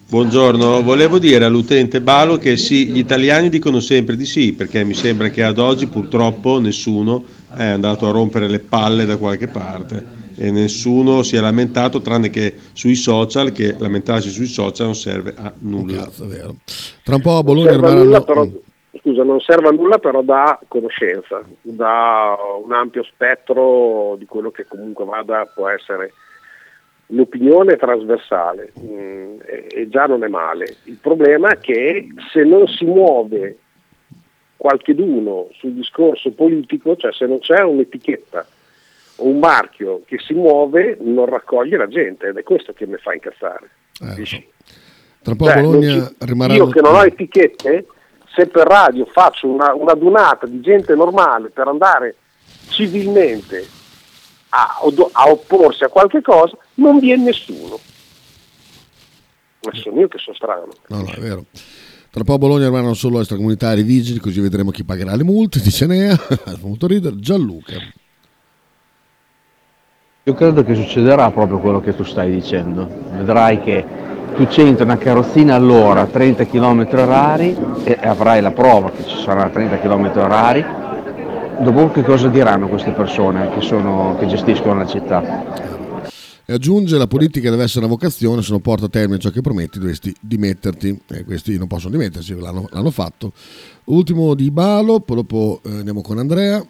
[0.08, 4.94] Buongiorno, volevo dire all'utente Balo che sì, gli italiani dicono sempre di sì, perché mi
[4.94, 7.24] sembra che ad oggi purtroppo nessuno
[7.56, 12.30] è andato a rompere le palle da qualche parte e nessuno si è lamentato tranne
[12.30, 16.08] che sui social, che lamentarsi sui social non serve a nulla.
[17.04, 18.24] Tra un po' a non Bologna serve a nulla, arriveranno...
[18.24, 24.50] però, scusa, non serve a nulla però dà conoscenza, dà un ampio spettro di quello
[24.50, 26.14] che comunque vada, può essere
[27.08, 30.76] l'opinione trasversale mm, e, e già non è male.
[30.84, 33.58] Il problema è che se non si muove
[34.56, 38.46] qualcheduno sul discorso politico, cioè se non c'è un'etichetta
[39.20, 43.12] un marchio che si muove, non raccoglie la gente ed è questo che mi fa
[43.12, 43.70] incazzare.
[44.24, 44.42] So.
[45.22, 46.54] Tra poco Cioè, Bologna ci- rimarrà...
[46.54, 47.86] Io che non ho etichette,
[48.34, 52.16] se per radio faccio una, una dunata di gente normale per andare
[52.68, 53.66] civilmente
[54.50, 54.78] a,
[55.12, 57.78] a opporsi a qualche cosa, non viene nessuno.
[59.62, 60.72] Ma sono io che sono strano.
[60.88, 61.44] No, no, è vero.
[62.10, 65.86] Tra poco a Bologna rimarranno solo extracomunitari vigili, così vedremo chi pagherà le multe, dice
[65.86, 66.18] Nea.
[66.62, 67.16] Molto ridere.
[67.20, 67.74] Gianluca.
[70.30, 72.88] Io credo che succederà proprio quello che tu stai dicendo.
[73.16, 73.84] Vedrai che
[74.36, 79.18] tu c'entri una carrozzina all'ora a 30 km orari e avrai la prova che ci
[79.24, 80.64] sarà 30 km orari.
[81.62, 85.44] Dopo che cosa diranno queste persone che, sono- che gestiscono la città?
[86.44, 89.40] E aggiunge la politica deve essere una vocazione, se non porta a termine ciò che
[89.40, 90.96] prometti dovresti dimetterti.
[91.10, 93.32] E questi non possono dimettersi, l'hanno, l'hanno fatto.
[93.86, 96.64] Ultimo di Balo, poi dopo eh, andiamo con Andrea.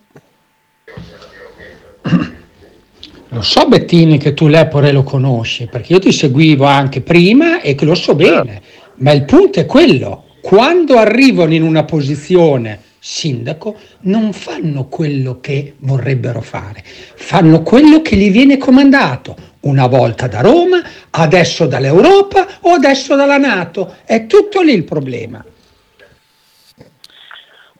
[3.32, 7.76] Lo so Bettini che tu l'Epore lo conosci, perché io ti seguivo anche prima e
[7.76, 8.60] che lo so bene,
[8.96, 15.74] ma il punto è quello, quando arrivano in una posizione sindaco non fanno quello che
[15.78, 16.82] vorrebbero fare,
[17.14, 23.38] fanno quello che gli viene comandato, una volta da Roma, adesso dall'Europa o adesso dalla
[23.38, 25.44] Nato, è tutto lì il problema.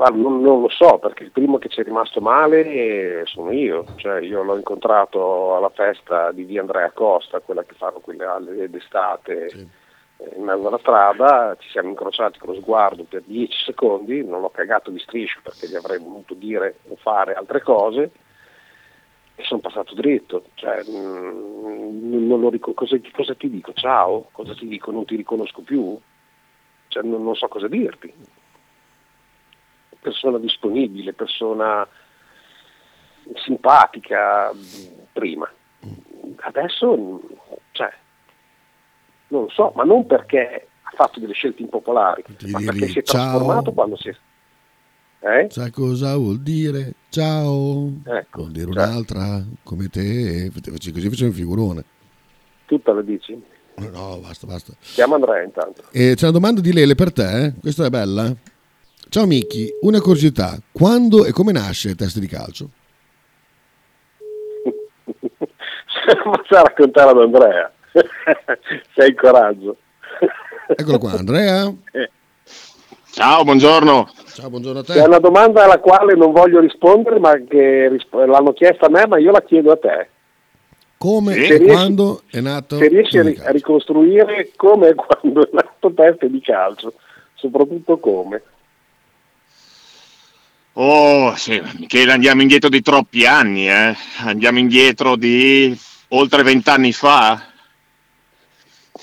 [0.00, 3.52] Guarda, non, non lo so, perché il primo che ci è rimasto male eh, sono
[3.52, 8.70] io, cioè io l'ho incontrato alla festa di via Andrea Costa, quella che fanno quelle
[8.70, 9.46] d'estate
[10.16, 14.40] eh, in mezzo alla strada, ci siamo incrociati con lo sguardo per 10 secondi, non
[14.40, 18.10] l'ho cagato di striscio perché gli avrei voluto dire o fare altre cose
[19.34, 23.74] e sono passato dritto, cioè, mm, non lo ric- cosa, cosa ti dico?
[23.74, 24.28] Ciao?
[24.32, 24.90] Cosa ti dico?
[24.92, 25.94] Non ti riconosco più?
[26.88, 28.38] Cioè, non- non so cosa dirti
[30.00, 31.86] persona disponibile, persona
[33.34, 34.52] simpatica
[35.12, 35.50] prima.
[36.36, 37.20] Adesso,
[37.72, 37.92] cioè,
[39.28, 42.98] non lo so, ma non perché ha fatto delle scelte impopolari, ma dirgli perché si
[42.98, 43.30] è ciao.
[43.30, 44.16] trasformato quando si è...
[45.22, 45.48] Eh?
[45.50, 46.94] Sai cosa vuol dire?
[47.10, 47.92] Ciao.
[48.04, 48.86] Ecco, vuol dire cioè.
[48.86, 50.50] un'altra come te.
[50.50, 51.84] Così facevo un figurone.
[52.64, 53.38] Tutta lo dici?
[53.76, 54.72] No, basta, basta.
[54.80, 55.82] Chiama Andrea intanto.
[55.90, 57.54] E c'è una domanda di Lele per te, eh?
[57.60, 58.34] questa è bella.
[59.10, 62.68] Ciao Miki, una curiosità, quando e come nasce il test di calcio?
[66.24, 67.72] Ma sa raccontare ad Andrea.
[67.90, 69.78] Se hai coraggio.
[70.76, 71.74] Eccolo qua, Andrea.
[73.10, 74.08] Ciao, buongiorno.
[74.26, 78.52] Ciao, buongiorno a C'è una domanda alla quale non voglio rispondere, ma che risp- l'hanno
[78.52, 80.08] chiesta a me, ma io la chiedo a te.
[80.98, 84.90] Come Se e riesci- quando è nato Se riesci a, il ri- a ricostruire come
[84.90, 86.92] e quando è nato test di calcio,
[87.34, 88.40] soprattutto come.
[90.74, 93.94] Oh, sì, Michele, andiamo indietro di troppi anni, eh?
[94.18, 95.76] Andiamo indietro di
[96.08, 97.42] oltre vent'anni fa.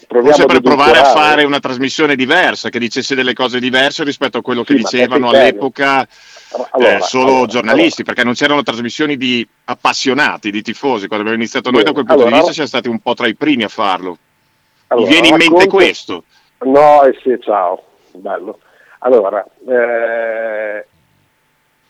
[0.08, 4.38] Proviamo Forse per provare a fare una trasmissione diversa, che dicesse delle cose diverse rispetto
[4.38, 6.08] a quello che Sì, dicevano all'epoca
[6.72, 11.08] Allora, eh, solo allora, giornalisti, perché non c'erano trasmissioni di appassionati, di tifosi.
[11.08, 13.28] Quando abbiamo iniziato noi, da quel punto allora- di vista, siamo stati un po' tra
[13.28, 14.18] i primi a farlo.
[14.88, 16.24] Allora, Mi viene in mente racconto- questo.
[16.60, 18.60] No, eh sì, ciao, bello.
[19.00, 20.86] Allora, eh,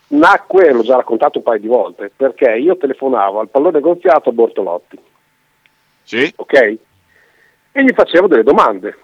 [0.10, 4.32] nacque, l'ho già raccontato un paio di volte, perché io telefonavo al pallone gonfiato a
[4.34, 4.98] Bortolotti,
[6.04, 6.32] Sì?
[6.36, 6.54] ok?
[7.72, 8.98] E gli facevo delle domande,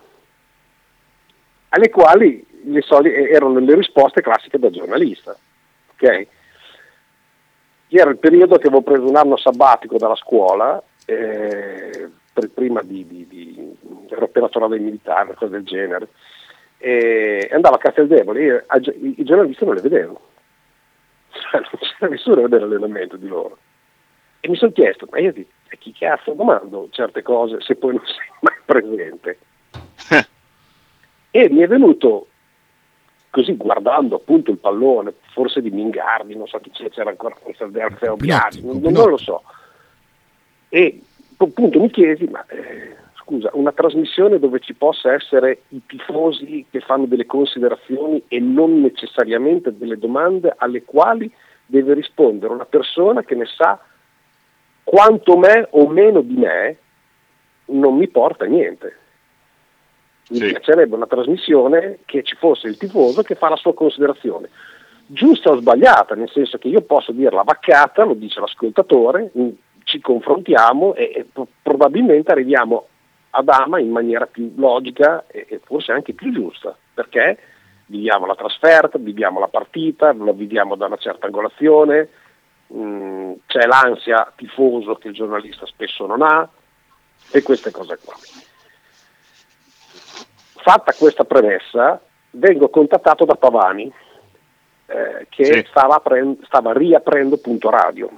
[1.70, 5.36] alle quali le soli- erano le risposte classiche da giornalista,
[5.94, 6.28] ok?
[7.90, 13.06] Era il periodo che avevo preso un anno sabbatico dalla scuola, eh, per- prima di,
[13.06, 13.78] di, di
[14.10, 16.08] ero appena tornato in militare, cosa del genere,
[16.78, 20.33] e andavo a Casteldevole, io- a- i, giornalisti non le vedevo, Cioè,
[21.62, 23.58] non c'era nessuno a vedere l'allenamento di loro.
[24.40, 27.96] E mi sono chiesto, ma io di a chi cazzo domando certe cose se poi
[27.96, 29.38] non sei mai presente?
[31.32, 32.28] e mi è venuto
[33.30, 38.64] così guardando appunto il pallone, forse di Mingardi, non so chi c'era, ancora Alfeo Biaggi,
[38.64, 39.42] non, non lo so.
[40.70, 41.02] E
[41.38, 46.82] appunto mi chiesi, ma eh, scusa, una trasmissione dove ci possa essere i tifosi che
[46.82, 51.32] fanno delle considerazioni e non necessariamente delle domande alle quali
[51.66, 53.80] deve rispondere una persona che ne sa
[54.84, 56.78] quanto me o meno di me,
[57.66, 58.98] non mi porta niente.
[60.30, 64.50] Mi piacerebbe una trasmissione che ci fosse il tifoso che fa la sua considerazione,
[65.06, 69.32] giusta o sbagliata, nel senso che io posso dire la vaccata, lo dice l'ascoltatore,
[69.84, 72.88] ci confrontiamo e, e pro- probabilmente arriviamo
[73.36, 77.38] ad Ama in maniera più logica e, e forse anche più giusta, perché
[77.88, 82.10] viviamo la trasferta, viviamo la partita, lo viviamo da una certa angolazione,
[82.68, 86.48] mh, c'è l'ansia tifoso che il giornalista spesso non ha
[87.32, 88.14] e queste cose qua.
[90.66, 92.00] Fatta questa premessa,
[92.32, 93.92] vengo contattato da Pavani,
[94.86, 95.66] eh, che Sì.
[95.70, 98.10] stava, apren- stava riaprendo Punto Radio.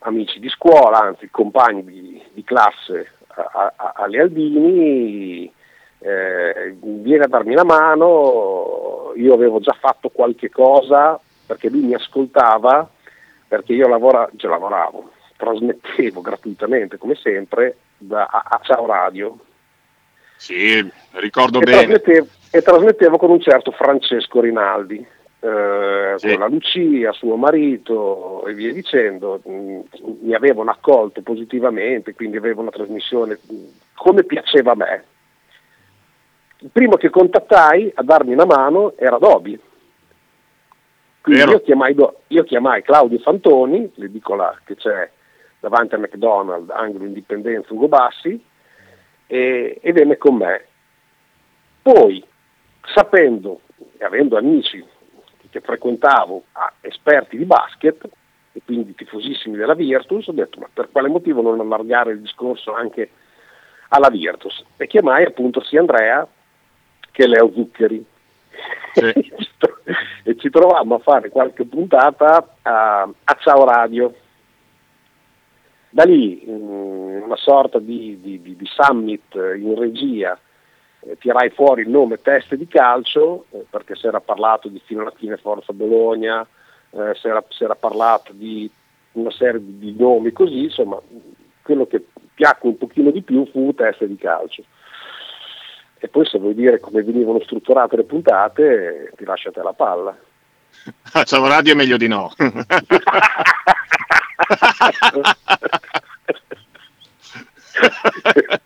[0.00, 5.52] Amici di scuola, anzi compagni di, di classe a- a- alle Albini,
[5.98, 11.94] eh, viene a darmi una mano, io avevo già fatto qualche cosa perché lui mi
[11.94, 12.88] ascoltava,
[13.48, 19.36] perché io lavora, cioè lavoravo, trasmettevo gratuitamente come sempre da, a, a Ciao Radio
[20.36, 21.76] Sì, ricordo e bene.
[21.78, 25.04] trasmettevo, e trasmettevo con un certo Francesco Rinaldi,
[25.40, 29.40] eh, con la Lucia, suo marito e via dicendo.
[29.48, 29.80] Mm,
[30.20, 35.04] Mi avevano accolto positivamente, quindi avevo una trasmissione mm, come piaceva a me.
[36.58, 39.58] Il primo che contattai a darmi una mano era Dobi.
[41.22, 41.96] Quindi io chiamai,
[42.28, 45.10] io chiamai Claudio Fantoni, l'edicola che c'è
[45.58, 48.42] davanti a McDonald's, angolo Indipendenza Ugo Bassi,
[49.26, 50.64] e, e venne con me.
[51.82, 52.22] Poi,
[52.92, 53.60] sapendo
[53.98, 54.84] e avendo amici
[55.50, 58.08] che frequentavo, ah, esperti di basket,
[58.52, 62.72] e quindi tifosissimi della Virtus, ho detto ma per quale motivo non allargare il discorso
[62.72, 63.10] anche
[63.88, 64.64] alla Virtus?
[64.76, 66.26] E chiamai appunto sia Andrea
[67.10, 68.04] che Leo Zuccheri.
[70.24, 74.14] e ci trovammo a fare qualche puntata a, a Ciao Radio.
[75.90, 80.38] Da lì mm, una sorta di, di- di- di summit in regia,
[81.00, 85.00] eh, tirai fuori il nome teste di calcio, eh, perché si era parlato di fino
[85.02, 86.46] alla fine Forza Bologna,
[86.90, 88.70] eh, si, era, si era parlato di
[89.12, 91.00] una serie di, nomi così, insomma
[91.62, 94.62] quello che piacque un pochino di più fu teste di calcio.
[96.02, 100.16] E poi se vuoi dire come venivano strutturate le puntate, ti lasciate la palla.
[101.12, 102.32] A Ciao Radio è meglio di no.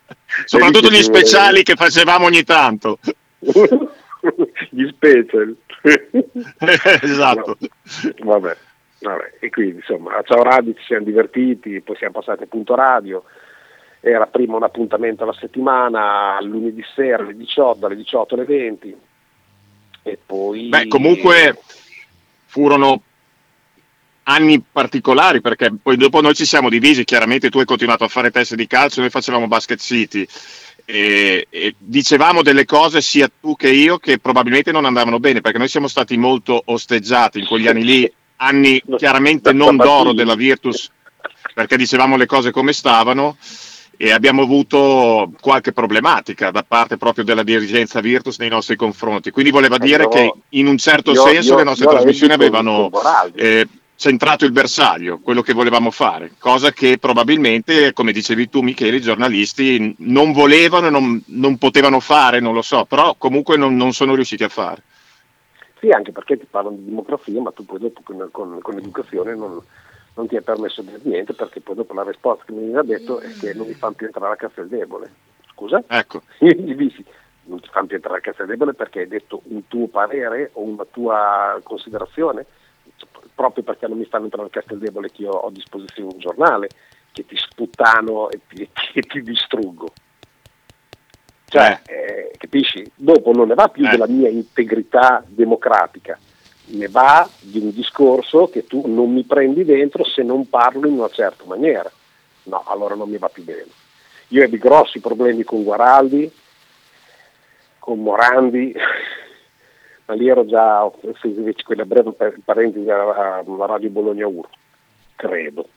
[0.45, 2.99] Soprattutto gli speciali che facevamo ogni tanto.
[4.69, 5.55] Gli special.
[7.01, 7.57] esatto.
[8.17, 8.57] No, vabbè,
[9.01, 9.33] vabbè.
[9.39, 13.23] E quindi insomma a Ciao Radio ci siamo divertiti, poi siamo passati a Punto Radio.
[13.99, 18.97] Era prima un appuntamento alla settimana, lunedì sera alle 18, alle 18 alle 20.
[20.03, 20.69] E poi...
[20.69, 21.57] Beh, comunque
[22.45, 23.01] furono
[24.27, 28.31] anni particolari perché poi dopo noi ci siamo divisi, chiaramente tu hai continuato a fare
[28.31, 30.25] teste di calcio, noi facevamo Basket City.
[30.87, 35.57] E, e dicevamo delle cose sia tu che io che probabilmente non andavano bene perché
[35.57, 40.91] noi siamo stati molto osteggiati in quegli anni lì, anni chiaramente non d'oro della Virtus
[41.55, 43.35] perché dicevamo le cose come stavano
[43.97, 49.31] e abbiamo avuto qualche problematica da parte proprio della dirigenza Virtus nei nostri confronti.
[49.31, 52.91] Quindi voleva dire io- che in un certo io- senso io- le nostre trasmissioni avevano
[53.33, 58.97] eh, centrato il bersaglio, quello che volevamo fare, cosa che probabilmente, come dicevi tu Michele,
[58.97, 63.93] i giornalisti non volevano, non, non potevano fare, non lo so, però comunque non, non
[63.93, 64.83] sono riusciti a fare.
[65.79, 69.35] Sì, anche perché ti parlano di demografia, ma tu poi dopo con, con- con l'educazione
[69.35, 69.61] non,
[70.15, 72.81] non ti è permesso di dire niente, perché poi dopo la risposta che mi ha
[72.81, 75.11] detto è che non mi fanno più entrare a Casteldebole.
[75.53, 75.83] Scusa?
[75.87, 76.21] Ecco.
[76.39, 76.91] Gli
[77.47, 80.85] non ti fanno più entrare a Casteldebole perché hai detto un tuo parere o una
[80.89, 82.45] tua considerazione?
[83.33, 86.69] Proprio perché non mi fanno entrare a Casteldebole che io ho a disposizione un giornale,
[87.11, 89.93] che ti sputtano e ti, e ti distruggo.
[91.47, 92.89] Cioè, eh, capisci?
[92.95, 96.17] Dopo non ne va più della mia integrità democratica,
[96.67, 100.93] ne va di un discorso che tu non mi prendi dentro se non parlo in
[100.93, 101.89] una certa maniera.
[102.43, 103.67] No, allora non mi va più bene.
[104.29, 106.31] Io ebbi grossi problemi con Guaraldi,
[107.79, 108.73] con Morandi,
[110.05, 110.89] ma lì ero già,
[111.63, 114.49] quella breve par- parentesi alla alla Radio Bologna 1,
[115.15, 115.67] credo.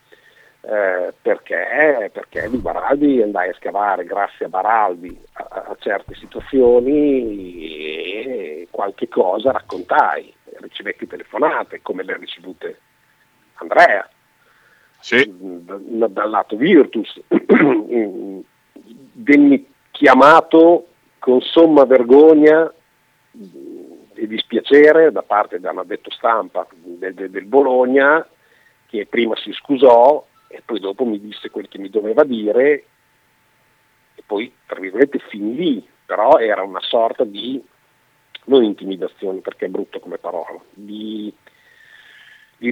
[0.61, 2.11] Eh, perché?
[2.13, 7.71] Perché di Baraldi andai a scavare grazie a Baraldi a, a certe situazioni
[8.23, 12.81] e qualche cosa raccontai, ricevetti telefonate come le ha ricevute
[13.55, 14.07] Andrea
[15.29, 17.21] da- dal lato Virtus,
[19.13, 20.87] venni chiamato
[21.19, 22.73] con somma vergogna
[24.19, 28.27] e dispiacere da parte da un addetto stampa del, del- del Bologna
[28.87, 32.85] che prima si scusò e poi dopo mi disse quel che mi doveva dire
[34.15, 37.63] e poi tra virgolette finì lì, però era una sorta di
[38.45, 41.33] non intimidazione perché è brutto come parola, di,
[42.57, 42.71] di-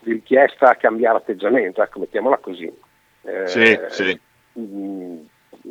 [0.00, 2.72] di richiesta a cambiare atteggiamento, ecco mettiamola così.
[3.22, 4.20] Eh, Sì, sì.
[4.60, 5.18] mh,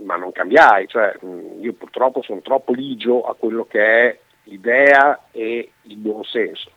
[0.04, 5.28] ma non cambiai, cioè, mh, io purtroppo sono troppo ligio a quello che è l'idea
[5.32, 6.72] e il buon senso.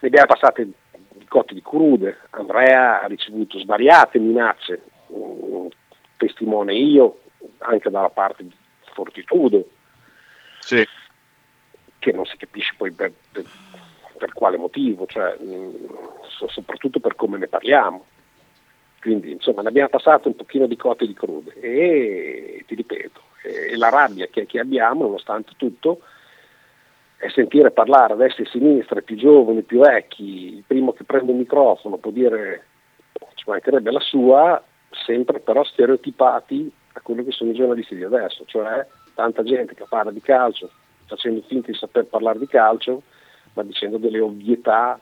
[0.00, 0.68] Ne abbiamo passate
[1.14, 4.82] di cotte di crude, Andrea ha ricevuto svariate minacce,
[6.16, 7.20] testimone io,
[7.58, 8.54] anche dalla parte di
[8.92, 9.66] Fortitudo,
[10.60, 10.86] Sì.
[11.98, 13.44] che non si capisce poi per, per-
[14.16, 15.88] per quale motivo, cioè, mh,
[16.28, 18.06] so- soprattutto per come ne parliamo.
[19.00, 23.76] Quindi insomma ne abbiamo passato un pochino di cotte di crude e ti ripeto, e
[23.76, 26.00] la rabbia che, che abbiamo nonostante tutto
[27.16, 31.04] è sentire parlare a destra e a sinistra, più giovani, più vecchi, il primo che
[31.04, 32.66] prende il microfono può dire,
[33.34, 38.44] ci mancherebbe la sua, sempre però stereotipati a quello che sono i giornalisti di adesso,
[38.46, 40.70] cioè tanta gente che parla di calcio
[41.06, 43.02] facendo finta di saper parlare di calcio,
[43.54, 44.98] ma dicendo delle ovvietà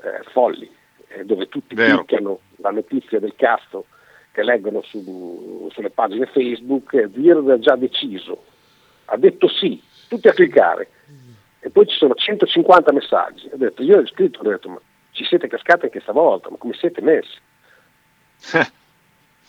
[0.00, 0.70] eh, folli,
[1.08, 2.04] eh, dove tutti Vero.
[2.04, 3.86] cliccano la notizia del casto
[4.30, 8.44] che leggono su- sulle pagine Facebook, Zird ha già deciso,
[9.06, 10.88] ha detto sì, tutti a cliccare.
[11.64, 13.48] E poi ci sono 150 messaggi.
[13.52, 14.80] Ho detto, io ho scritto, ho detto, ma
[15.12, 17.38] ci siete cascati anche stavolta, ma come siete messi?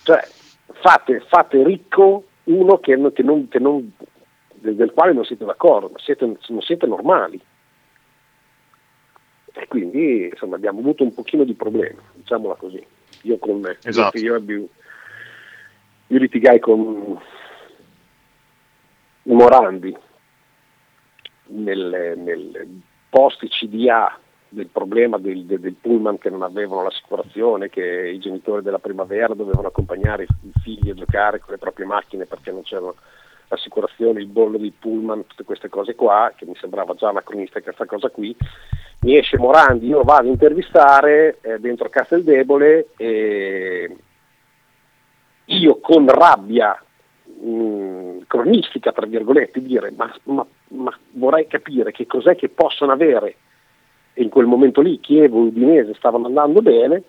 [0.04, 0.28] cioè,
[0.74, 3.92] fate, fate ricco uno che, non- che non- che non-
[4.54, 7.42] del, quale non siete d'accordo, ma siete, non siete normali.
[9.56, 12.86] E quindi insomma, abbiamo avuto un pochino di problemi, diciamola così.
[13.24, 13.78] Io con me.
[13.84, 14.18] Esatto.
[14.20, 14.70] Io, ebbi-
[16.08, 17.20] io litigai con
[19.24, 19.96] Morandi
[21.48, 24.18] nel, nel post CDA
[24.50, 29.68] del problema del, del- pullman che non avevano l'assicurazione, che i genitori della primavera dovevano
[29.68, 32.94] accompagnare i figli a giocare con le proprie macchine perché non c'era
[33.48, 37.86] l'assicurazione, il bollo dei pullman, tutte queste cose qua, che mi sembrava già anacronistica questa
[37.86, 38.36] cosa qui.
[39.02, 43.98] Mi esce Morandi, io vado a intervistare eh, dentro Casteldebole e
[45.46, 46.83] io con rabbia
[47.44, 53.36] mh, cronistica, tra virgolette, dire ma, ma- ma vorrei capire che cos'è che possono avere,
[54.16, 57.04] in quel momento lì Chievo e Udinese stavano andando bene,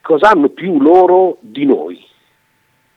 [0.00, 2.04] cosa hanno più loro di noi?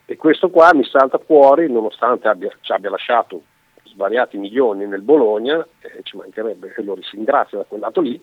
[0.06, 3.42] E questo qua mi salta fuori, nonostante abbia, ci abbia lasciato
[3.84, 8.22] svariati milioni nel Bologna, eh, ci mancherebbe, e lo ringrazio da quel lato lì,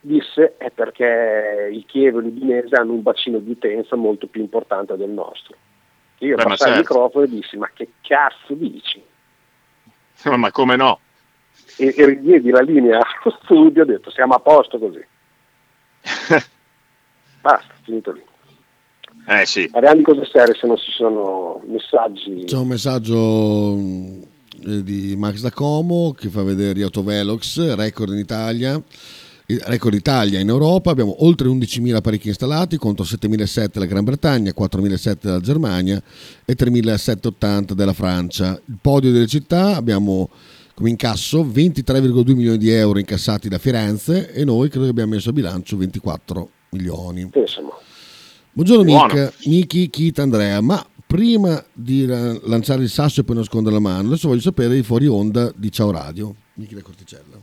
[0.00, 4.96] disse è perché il Chievo e l'Udinese hanno un bacino di utenza molto più importante
[4.96, 5.56] del nostro.
[6.20, 6.78] Io Beh, passai il certo.
[6.78, 9.02] microfono e dissi ma che cazzo dici?
[10.24, 11.00] Ma, ma come no?
[11.76, 15.04] E, e ridiedi la linea allo studio e ho detto siamo a posto così.
[17.40, 18.22] Basta, finito lì.
[19.26, 19.68] Eh sì.
[19.70, 22.44] Parliamo di cose serie se non ci sono messaggi.
[22.44, 23.76] C'è un messaggio
[24.66, 28.80] eh, di Max da Como che fa vedere autovelox, record in Italia.
[29.58, 35.16] Record Italia in Europa abbiamo oltre 11.000 apparecchi installati contro 7.700 della Gran Bretagna, 4.700
[35.20, 36.02] della Germania
[36.44, 38.60] e 3.780 della Francia.
[38.66, 40.28] Il podio delle città abbiamo
[40.74, 45.30] come incasso 23,2 milioni di euro incassati da Firenze e noi credo che abbiamo messo
[45.30, 47.30] a bilancio 24 milioni.
[47.34, 47.72] Insomma,
[48.52, 48.84] Buongiorno.
[48.84, 53.80] Mick, Miki, Kit, Andrea, ma prima di la- lanciare il sasso e poi nascondere la
[53.80, 56.34] mano, adesso voglio sapere i fuori onda di Ciao Radio.
[56.54, 57.38] Miki da Corticella.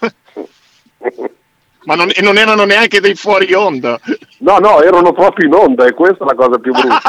[1.84, 3.98] Ma non, e non erano neanche dei fuori onda.
[4.38, 7.00] No, no, erano proprio in onda e questa è la cosa più brutta.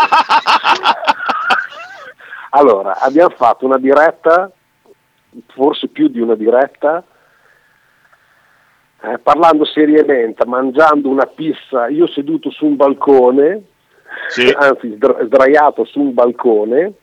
[2.52, 4.50] allora, abbiamo fatto una diretta,
[5.48, 7.04] forse più di una diretta,
[9.02, 13.64] eh, parlando seriamente, mangiando una pizza, io seduto su un balcone,
[14.56, 16.94] anzi sdra- sdraiato su un balcone,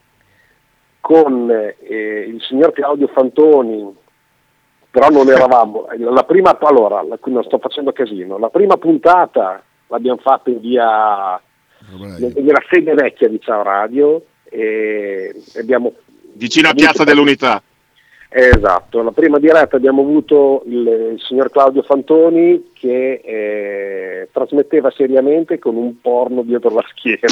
[1.01, 3.95] con eh, il signor Claudio Fantoni,
[4.97, 10.17] però non eravamo, la prima, allora, la- non sto facendo casino, la prima puntata l'abbiamo
[10.23, 11.39] fatta in via,
[11.91, 15.93] nella sede vecchia di Ciao Radio, e abbiamo
[16.33, 17.63] Vicino a Piazza dell'Unità.
[18.31, 25.59] Esatto, la prima diretta abbiamo avuto il, il signor Claudio Fantoni che eh, trasmetteva seriamente
[25.59, 27.19] con un porno dietro la schiena.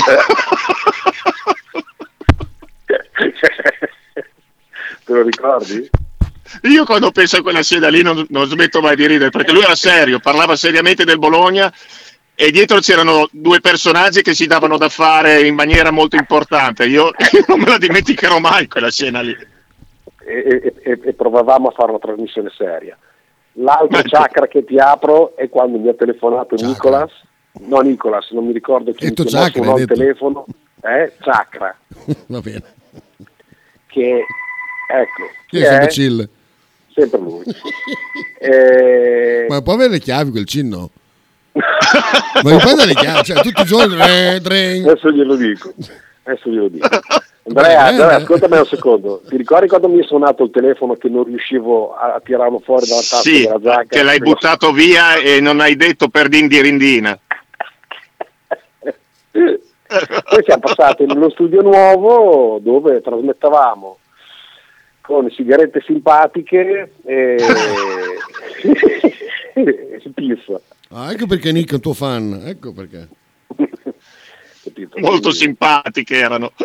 [5.05, 5.91] Te lo ricordi?
[6.63, 9.63] Io quando penso a quella scena lì non, non smetto mai di ridere perché lui
[9.63, 11.73] era serio, parlava seriamente del Bologna
[12.35, 16.85] e dietro c'erano due personaggi che si davano da fare in maniera molto importante.
[16.87, 19.35] Io, io non me la dimenticherò mai quella scena lì.
[20.27, 22.97] E, e- e- provavamo a fare una trasmissione seria.
[23.59, 27.13] L'altro chakra che ti apro è quando mi ha telefonato Nicolas,
[27.61, 30.47] no Nicolas, non mi ricordo chi mi Detto chiamò chakra, suonò il telefono,
[30.83, 31.77] eh, chakra,
[32.27, 32.63] Va bene.
[33.87, 34.25] che
[35.01, 36.29] ecco, Chi è sempre chill?
[36.95, 37.45] Sempre lui.
[38.45, 40.91] Eh, Ma può avere le chiavi quel cinno?
[41.55, 43.23] Ma mi puoi dare chiaro?
[43.23, 43.99] Cioè, tutti i giorni...
[43.99, 45.73] Adesso glielo dico.
[46.25, 46.89] Adesso glielo dico.
[47.47, 48.15] Andrea, Andrea, eh.
[48.23, 49.23] ascoltami un secondo.
[49.29, 53.01] Ti ricordi quando mi è suonato il telefono che non riuscivo a, tirarlo fuori dalla
[53.01, 53.85] tasca Sì, della giacca?
[53.85, 57.19] che l'hai buttato via e non hai detto per dindirindina.
[59.31, 63.99] Poi siamo passati nello studio nuovo dove trasmettavamo
[65.07, 67.37] con sigarette simpatiche e
[69.55, 70.59] e pizza.
[70.89, 73.09] Ah, ecco perché Nick è un tuo fan, ecco perché.
[74.63, 74.99] Capito?
[74.99, 76.53] Molto simpatiche erano.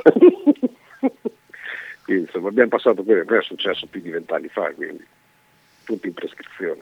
[2.03, 5.05] Quindi, insomma, abbiamo passato quello che è successo più di vent'anni fa, quindi
[5.83, 6.81] tutti in prescrizione.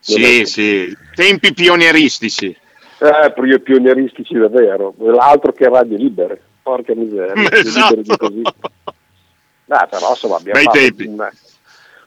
[0.00, 2.46] Sì, sì, tempi pionieristici.
[2.46, 8.16] Eh, pio- pionieristici davvero, l'altro che radio libere, porca miseria, Esatto.
[9.72, 9.78] Così.
[9.80, 11.06] Dai, però insomma abbiamo Bei tempi.
[11.06, 11.28] un-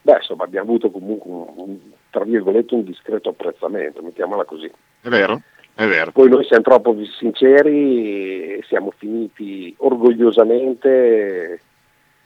[0.02, 4.72] beh, insomma, abbiamo avuto comunque un, un- tra virgolette un discreto apprezzamento, mettiamola così.
[5.02, 5.42] È vero,
[5.74, 6.12] è vero.
[6.12, 11.60] Poi noi siamo troppo sinceri e siamo finiti orgogliosamente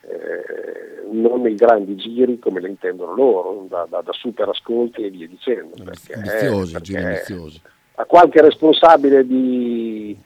[0.01, 5.09] eh, non nei grandi giri come le intendono loro, da, da- da super ascolti e
[5.09, 5.75] via dicendo.
[5.83, 7.61] Perché, Viziosi, perché giri viziosi.
[7.95, 10.17] a qualche responsabile di,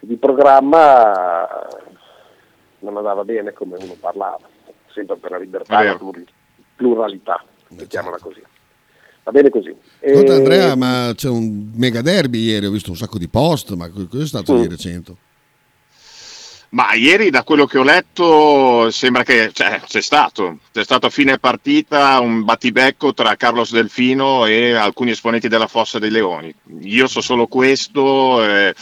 [0.00, 1.66] di programma
[2.82, 4.38] non andava bene come uno parlava,
[4.92, 5.98] sempre per la libertà e la
[6.76, 8.42] pluralità, mettiamola così.
[9.24, 9.74] Va bene così.
[10.04, 13.72] Ascolta E- Andrea, ma c'è un mega derby ieri, ho visto un sacco di post,
[13.74, 14.60] ma co- cosa è stato Mm.
[14.62, 15.14] di recente?
[16.70, 21.10] Ma ieri da quello che ho letto sembra che cioè, c'è stato, c'è stato a
[21.10, 26.52] fine partita un battibecco tra Carlos Delfino e alcuni esponenti della Fossa dei Leoni.
[26.80, 28.74] Io so solo questo, eh,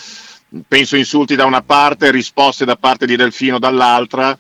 [0.66, 4.36] penso insulti da una parte, risposte da parte di Delfino dall'altra.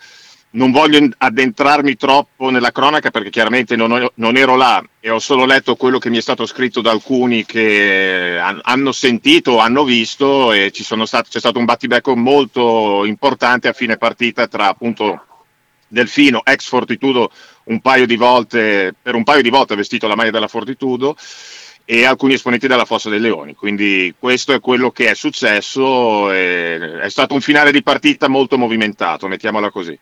[0.52, 5.20] Non voglio addentrarmi troppo nella cronaca perché chiaramente non, ho- non ero là e ho
[5.20, 9.84] solo letto quello che mi è stato scritto da alcuni che han- hanno sentito hanno
[9.84, 15.24] visto e stati- c'è stato un battibecco molto importante a fine partita tra appunto
[15.86, 17.30] Delfino, ex Fortitudo,
[17.64, 21.16] un paio di volte, per un paio di volte ha vestito la maglia della Fortitudo
[21.84, 23.54] e alcuni esponenti della Fossa dei Leoni.
[23.54, 26.30] Quindi questo è quello che è successo.
[26.30, 29.98] è stato un finale di partita molto movimentato, mettiamola così.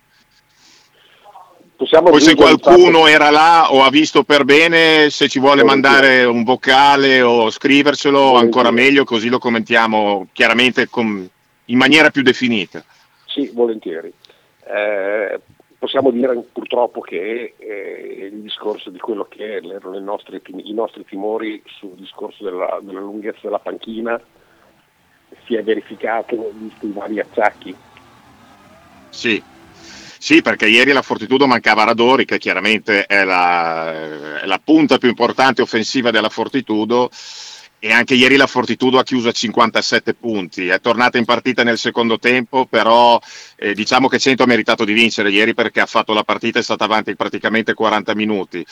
[1.79, 6.25] Possiamo Poi se qualcuno era là o ha visto per bene, se ci vuole mandare
[6.25, 11.29] un vocale o scrivercelo, ancora meglio, così lo commentiamo chiaramente con-
[11.67, 12.85] in maniera più definita.
[13.27, 14.13] Sì, volentieri.
[14.67, 15.41] Eh,
[15.79, 21.05] possiamo dire purtroppo che eh, il discorso di quello che erano i nostri, i nostri
[21.05, 24.21] timori sul discorso della, della lunghezza della panchina
[25.47, 27.77] si è verificato visto i vari acciacchi.
[29.11, 29.43] Sì.
[30.21, 35.09] Sì, perché ieri la Fortitudo mancava Radori, che chiaramente è la, è la punta più
[35.09, 37.09] importante offensiva della Fortitudo,
[37.81, 40.69] e anche ieri la Fortitudo ha chiuso a 57 punti.
[40.69, 43.21] È tornata in partita nel secondo tempo, però
[43.57, 46.61] eh, diciamo che Cento ha meritato di vincere ieri perché ha fatto la partita e
[46.63, 48.65] è stata avanti praticamente 40 minuti.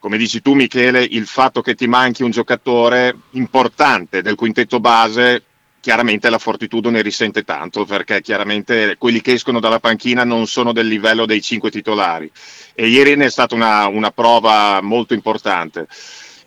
[0.00, 5.42] Come dici tu, Michele, il fatto che ti manchi un giocatore importante del quintetto base
[5.80, 10.72] chiaramente la Fortitudo ne risente tanto perché chiaramente quelli che escono dalla panchina non sono
[10.72, 12.30] del livello dei cinque titolari
[12.74, 15.86] e ieri ne è stata una, una prova molto importante.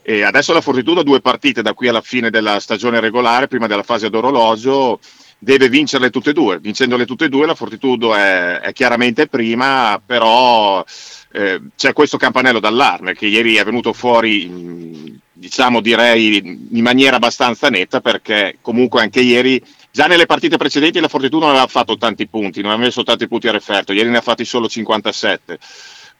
[0.03, 3.67] E adesso la Fortitudo ha due partite da qui alla fine della stagione regolare, prima
[3.67, 4.99] della fase ad orologio,
[5.37, 6.59] deve vincerle tutte e due.
[6.59, 10.83] Vincendole tutte e due la Fortitudo è, è chiaramente prima, però
[11.31, 16.37] eh, c'è questo campanello d'allarme che ieri è venuto fuori, mh, diciamo direi
[16.71, 21.55] in maniera abbastanza netta, perché comunque anche ieri, già nelle partite precedenti la Fortitudo non
[21.55, 24.45] aveva fatto tanti punti, non aveva messo tanti punti a referto, ieri ne ha fatti
[24.45, 25.59] solo 57.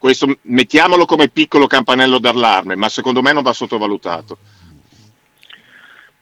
[0.01, 4.35] Questo mettiamolo come piccolo campanello d'allarme, ma secondo me non va sottovalutato.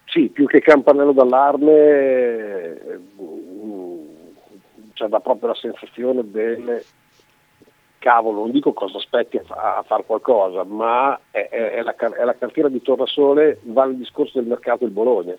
[0.03, 3.99] Sì, più che campanello d'allarme mm,
[4.91, 6.84] c'è da proprio la sensazione del
[7.99, 12.25] cavolo, non dico cosa aspetti a, a fare qualcosa, ma è, è- è la, è
[12.25, 15.38] la cartiera di Tornasole, vale il discorso del mercato del Bologna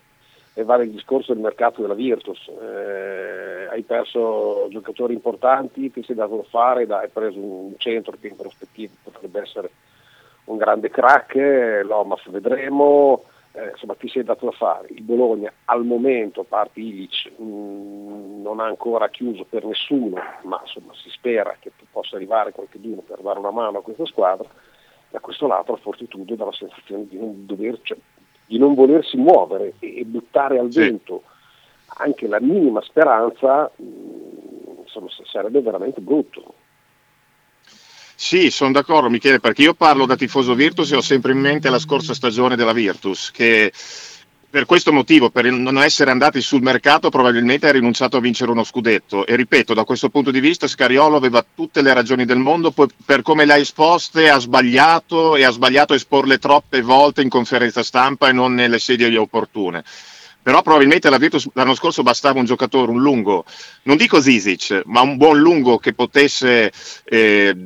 [0.60, 2.48] e vale il discorso del mercato della Virtus.
[2.48, 8.28] Eh, hai perso giocatori importanti, ti sei dato da fare, hai preso un centro che
[8.28, 9.70] in prospettiva potrebbe essere
[10.44, 14.88] un grande crack, l'Omas vedremo, eh, insomma ti sei dato da fare.
[14.90, 20.60] Il Bologna al momento, a parte Ilic, mh, non ha ancora chiuso per nessuno, ma
[20.62, 24.48] insomma si spera che possa arrivare qualcuno per dare una mano a questa squadra.
[25.08, 27.98] Da questo lato la Fortitudo dà la sensazione di non, dover, cioè,
[28.50, 31.22] di non volersi muovere e, buttare al vento
[31.86, 33.84] anche la minima speranza, mh,
[34.82, 36.54] insomma, sarebbe veramente brutto.
[38.16, 41.70] Sì, sono d'accordo Michele, perché io parlo da tifoso Virtus e ho sempre in mente
[41.70, 43.72] la scorsa stagione della Virtus, che
[44.50, 48.64] per questo motivo, per non essere andati sul mercato, probabilmente ha rinunciato a vincere uno
[48.64, 49.24] scudetto.
[49.24, 52.88] E ripeto, da questo punto di vista, Scariolo aveva tutte le ragioni del mondo, poi
[53.04, 57.28] per come le ha esposte ha sbagliato e ha sbagliato a esporle troppe volte in
[57.28, 59.84] conferenza stampa e non nelle sedie opportune.
[60.42, 63.44] Però probabilmente la Virtus l'anno scorso bastava un giocatore, un lungo,
[63.82, 66.72] non dico Zisic, ma un buon lungo che potesse
[67.04, 67.56] eh,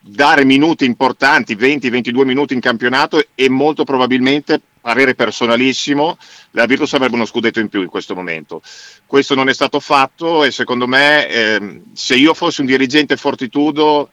[0.00, 6.16] dare minuti importanti, 20-22 minuti in campionato e molto probabilmente parere personalissimo,
[6.52, 8.62] la Virtus avrebbe uno scudetto in più in questo momento.
[9.06, 14.10] Questo non è stato fatto e secondo me ehm, se io fossi un dirigente fortitudo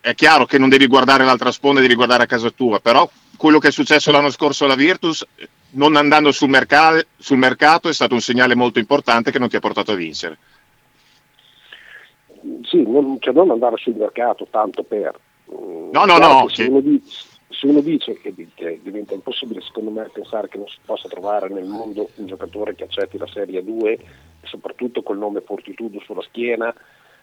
[0.00, 3.58] è chiaro che non devi guardare l'altra sponda, devi guardare a casa tua, però quello
[3.58, 5.26] che è successo l'anno scorso alla Virtus,
[5.72, 9.56] non andando sul, mercato, sul mercato è stato un segnale molto importante che non ti
[9.56, 10.38] ha portato a vincere.
[12.64, 15.18] Sì, non, cioè non andare sul mercato tanto per...
[15.46, 16.48] No, no, no.
[16.48, 17.02] Se uno, dice,
[17.60, 21.50] se uno dice che, che, diventa impossibile, secondo me, pensare che non si possa trovare
[21.50, 23.98] nel mondo un giocatore che accetti la Serie 2,
[24.44, 26.74] soprattutto col nome Fortitudo sulla schiena,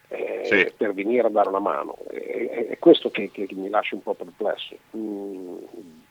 [0.06, 0.72] eh, Sì.
[0.76, 1.96] per venire a dare una mano.
[2.08, 4.76] È, è questo che, che- mi lascia un po' perplesso.
[4.96, 5.56] Mm,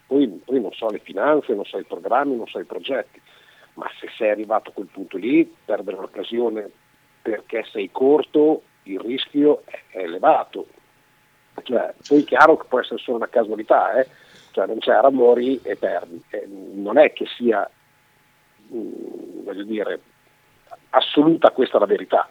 [0.08, 3.22] poi, poi non so le finanze, non so i programmi, non so i progetti,
[3.76, 6.70] ma se sei arrivato a quel punto lì, perdere l'occasione
[7.22, 10.68] perché sei corto, il rischio è, è elevato.
[11.64, 14.08] Cioè, poi è chiaro che può essere solo una casualità, eh?
[14.52, 16.22] cioè non c'è Ramori e perdi.
[16.30, 17.70] Eh, non è che sia,
[18.74, 20.00] mm, voglio dire,
[20.92, 22.30] assoluta questa la verità.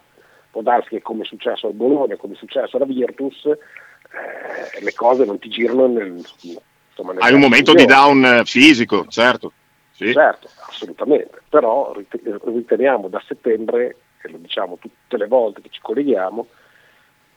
[0.50, 4.94] Può darsi che come è successo al Bologna, come è successo alla Virtus, eh, le
[4.94, 9.52] cose non ti girano nel, insomma, Hai un momento di down eh, fisico, certo.
[9.92, 10.12] Sì.
[10.12, 15.80] Certo, assolutamente, però rit- riteniamo da settembre, e lo diciamo tutte le volte che ci
[15.80, 16.46] colleghiamo,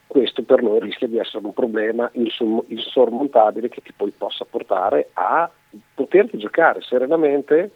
[0.10, 5.48] questo per noi rischia di essere un problema insormontabile che ti poi possa portare a
[5.94, 7.70] poterti giocare serenamente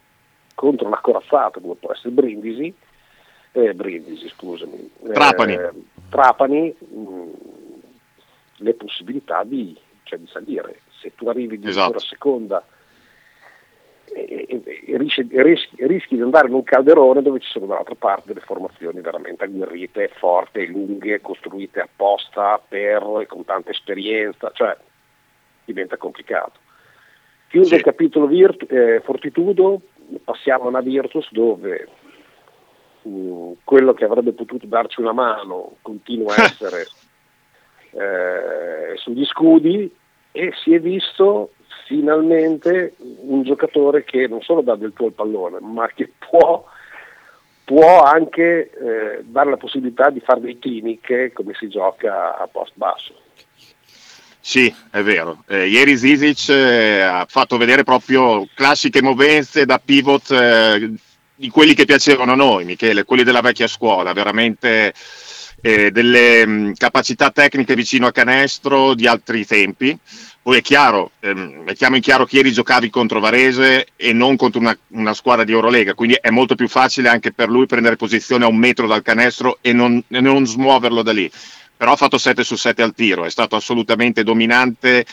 [0.56, 2.74] contro una corazzata come può essere Brindisi,
[3.52, 5.60] eh, Brindisi scusami, eh, Trapani.
[6.10, 7.30] Trapani, mh,
[8.58, 10.80] le possibilità di, cioè, di salire.
[11.02, 12.00] Se tu arrivi di Esatto.
[12.00, 12.66] seconda
[14.98, 18.46] rischi, e rischi- e di andare in un calderone dove ci sono dall'altra parte delle
[18.46, 24.76] formazioni veramente agguerrite, forti, lunghe, costruite apposta per, con tanta esperienza, cioè
[25.66, 26.60] diventa complicato.
[27.48, 29.82] Chiuso il capitolo Virt- eh, Fortitudo,
[30.24, 31.88] passiamo a una Virtus dove
[33.04, 36.88] mh, quello che avrebbe potuto darci una mano continua a essere
[37.92, 39.94] eh, sugli scudi
[40.32, 41.52] e si è visto
[41.88, 46.66] finalmente un giocatore che non solo dà del tuo il pallone, ma che può,
[47.64, 52.74] può anche eh, dare la possibilità di fare dei cliniche come si gioca a post
[52.76, 53.14] basso.
[54.46, 55.44] Sì, è vero.
[55.48, 60.92] Eh, ieri Zizic eh, ha fatto vedere proprio classiche movenze da pivot eh,
[61.34, 64.94] di quelli che piacevano a noi, Michele, quelli della vecchia scuola, veramente
[65.62, 69.98] eh, delle mh, capacità tecniche vicino a canestro di altri tempi.
[70.44, 74.60] Poi è chiaro, ehm, mettiamo in chiaro che ieri giocavi contro Varese e non contro
[74.60, 78.44] una, una squadra di Eurolega, quindi è molto più facile anche per lui prendere posizione
[78.44, 81.32] a un metro dal canestro e non, e non smuoverlo da lì.
[81.78, 85.06] Però ha fatto 7 su 7 al tiro, è stato assolutamente dominante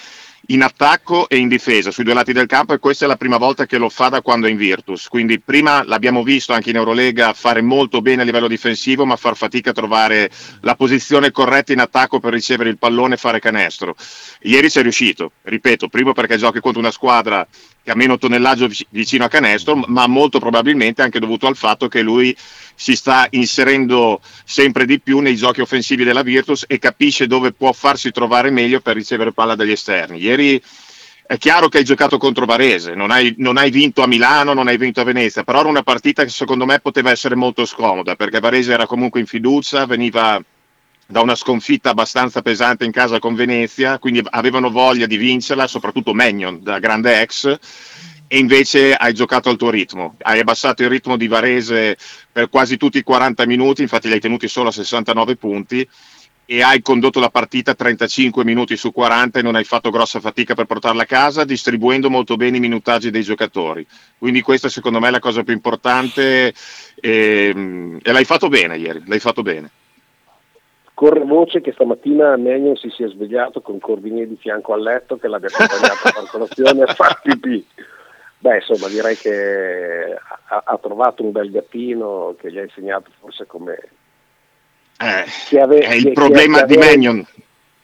[0.49, 3.37] in attacco e in difesa sui due lati del campo e questa è la prima
[3.37, 5.09] volta che lo fa da quando è in Virtus.
[5.09, 9.37] Quindi prima l'abbiamo visto anche in Eurolega fare molto bene a livello difensivo ma far
[9.37, 10.31] fatica a trovare
[10.61, 13.95] la posizione corretta in attacco per ricevere il pallone e fare canestro.
[14.43, 17.47] Ieri ci è riuscito, ripeto, primo perché giochi contro una squadra
[17.83, 21.89] che ha meno tonnellaggio vic- vicino a canestro, ma molto probabilmente anche dovuto al fatto
[21.89, 22.37] che lui
[22.75, 27.73] si sta inserendo sempre di più nei giochi offensivi della Virtus e capisce dove può
[27.73, 30.19] farsi trovare meglio per ricevere palla dagli esterni.
[30.19, 30.63] Ieri
[31.27, 34.67] è chiaro che hai giocato contro Varese, non hai, non hai vinto a Milano, non
[34.67, 38.17] hai vinto a Venezia, però era una partita che secondo me poteva essere molto scomoda
[38.17, 40.43] perché Varese era comunque in fiducia, veniva
[41.11, 46.15] da una sconfitta abbastanza pesante in casa con Venezia, quindi avevano voglia di vincerla, soprattutto
[46.15, 47.59] Magnon da grande ex,
[48.29, 51.99] e invece hai giocato al tuo ritmo, hai abbassato il ritmo di Varese
[52.31, 55.89] per quasi tutti i 40 minuti, infatti li hai tenuti solo a 69 punti
[56.45, 60.55] e hai condotto la partita 35 minuti su 40 e non hai fatto grossa fatica
[60.55, 63.85] per portarla a casa, distribuendo molto bene i minutaggi dei giocatori.
[64.17, 66.55] Quindi questa secondo me è la cosa più importante
[66.95, 69.71] e, e l'hai fatto bene ieri, l'hai fatto bene.
[71.01, 75.29] Corre voce che stamattina Magnon si sia svegliato con Corvinier di fianco al letto che
[75.29, 77.67] l'abbia accompagnato a fare colazione a fare pipì.
[78.37, 80.15] Beh, insomma, direi che
[80.49, 83.79] ha, ha trovato un bel gattino che gli ha insegnato forse come...
[84.99, 87.27] Eh, ave- è il che- problema che di avere- Magnon.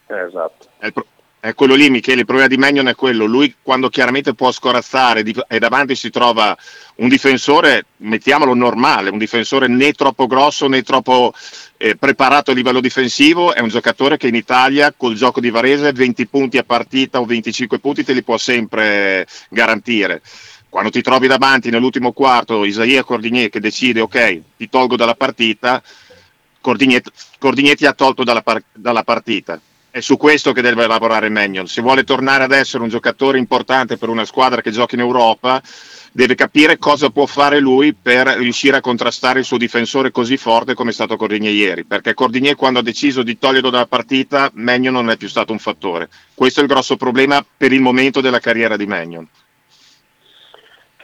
[0.09, 0.67] Eh, esatto.
[0.77, 1.07] È il, pro-
[1.47, 3.25] è È quello lì, Michele, il problema di Magnon è quello.
[3.25, 6.57] Lui quando chiaramente può scorazzare e davanti si trova
[6.97, 11.33] un difensore, mettiamolo normale, un difensore né troppo grosso né troppo
[11.77, 15.93] eh, preparato a livello difensivo, è un giocatore che in Italia col gioco di Varese
[15.93, 20.23] 20 punti a partita o 25 punti te li può sempre garantire.
[20.69, 25.81] Quando ti trovi davanti nell'ultimo quarto Isaia Cordigné che decide ok, ti tolgo dalla partita,
[26.61, 27.03] Cordigné,
[27.39, 29.61] Cordigné ti ha tolto dalla, par- dalla partita.
[29.97, 31.67] È su questo che deve lavorare Magnon.
[31.67, 35.63] Se vuole tornare ad essere un giocatore importante per una squadra che gioca in Europa,
[36.13, 40.75] deve capire cosa può fare lui per riuscire a contrastare il suo difensore così forte
[40.75, 41.87] come è stato Cordigné ieri.
[41.87, 45.59] Perché Cordigné quando ha deciso di toglierlo dalla partita, Magnon non è più stato un
[45.59, 46.11] fattore.
[46.35, 49.27] Questo è il grosso problema per il momento della carriera di Magnon.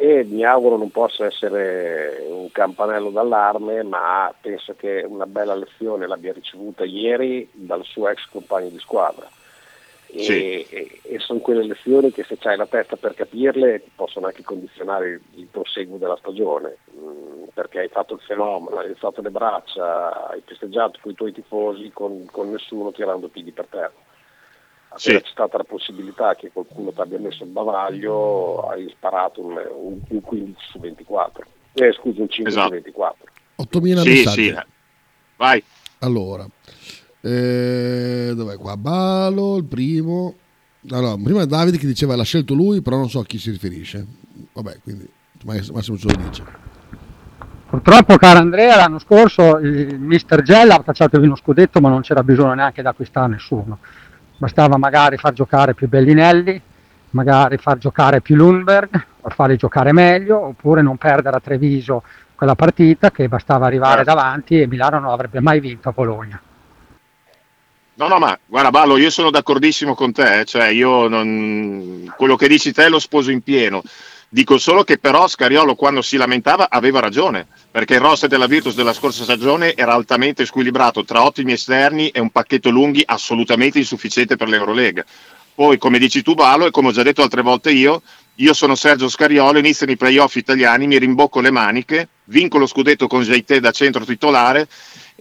[0.03, 6.09] Che mi auguro non possa essere un campanello d'allarme, ma penso che una bella lezione
[6.09, 9.31] l'abbia ricevuta ieri dal suo ex compagno di squadra.
[10.09, 10.67] E, Sì.
[10.69, 15.09] e- e sono quelle lezioni che se c'hai la testa per capirle possono anche condizionare
[15.09, 20.29] il, il proseguo della stagione, Mm, perché hai fatto il fenomeno, hai alzato le braccia,
[20.29, 23.93] hai festeggiato con i tuoi tifosi con, con nessuno tirando piedi per terra.
[24.95, 29.53] Appena c'è stata la possibilità che qualcuno ti abbia messo il bavaglio, hai sparato un,
[29.75, 31.45] un- un 15 su 24.
[31.75, 32.67] Eh, scusi, un 5 Esatto.
[32.69, 33.25] su 24.
[33.57, 34.45] 8000 Sì, messaggi.
[34.49, 34.57] sì.
[35.37, 35.63] Vai.
[36.01, 36.47] Allora,
[37.21, 38.77] eh, dov'è qua?
[38.77, 40.35] Balo, il primo.
[40.91, 44.05] Allora, prima Davide che diceva l'ha scelto lui, però non so a chi si riferisce.
[44.53, 45.09] Vabbè, quindi
[45.45, 46.43] Massimo ce lo dice.
[47.69, 52.03] Purtroppo, caro Andrea, l'anno scorso il Mister Gella ha cacciato via uno scudetto, ma non
[52.03, 53.79] c'era bisogno neanche di acquistare nessuno.
[54.43, 56.61] Bastava magari far giocare più Bellinelli,
[57.11, 62.03] magari far giocare più Lundberg, farli giocare meglio, oppure non perdere a Treviso
[62.35, 66.43] quella partita che bastava arrivare davanti e Milano non avrebbe mai vinto a Bologna.
[67.95, 72.13] No, no, ma guarda Ballo, io sono d'accordissimo con te, eh, cioè io non...
[72.17, 73.81] quello che dici te lo sposo in pieno.
[74.35, 78.75] Dico solo che però Scariolo quando si lamentava aveva ragione, perché il roster della Virtus
[78.75, 84.37] della scorsa stagione era altamente squilibrato tra ottimi esterni e un pacchetto lunghi assolutamente insufficiente
[84.37, 85.05] per l'Eurolega.
[85.55, 88.01] Poi, come dici tu Ballo, e come ho già detto altre volte io,
[88.37, 93.09] io sono Sergio Scariolo, iniziano i playoff italiani, mi rimbocco le maniche, vinco lo scudetto
[93.09, 94.67] con Jaite da centro titolare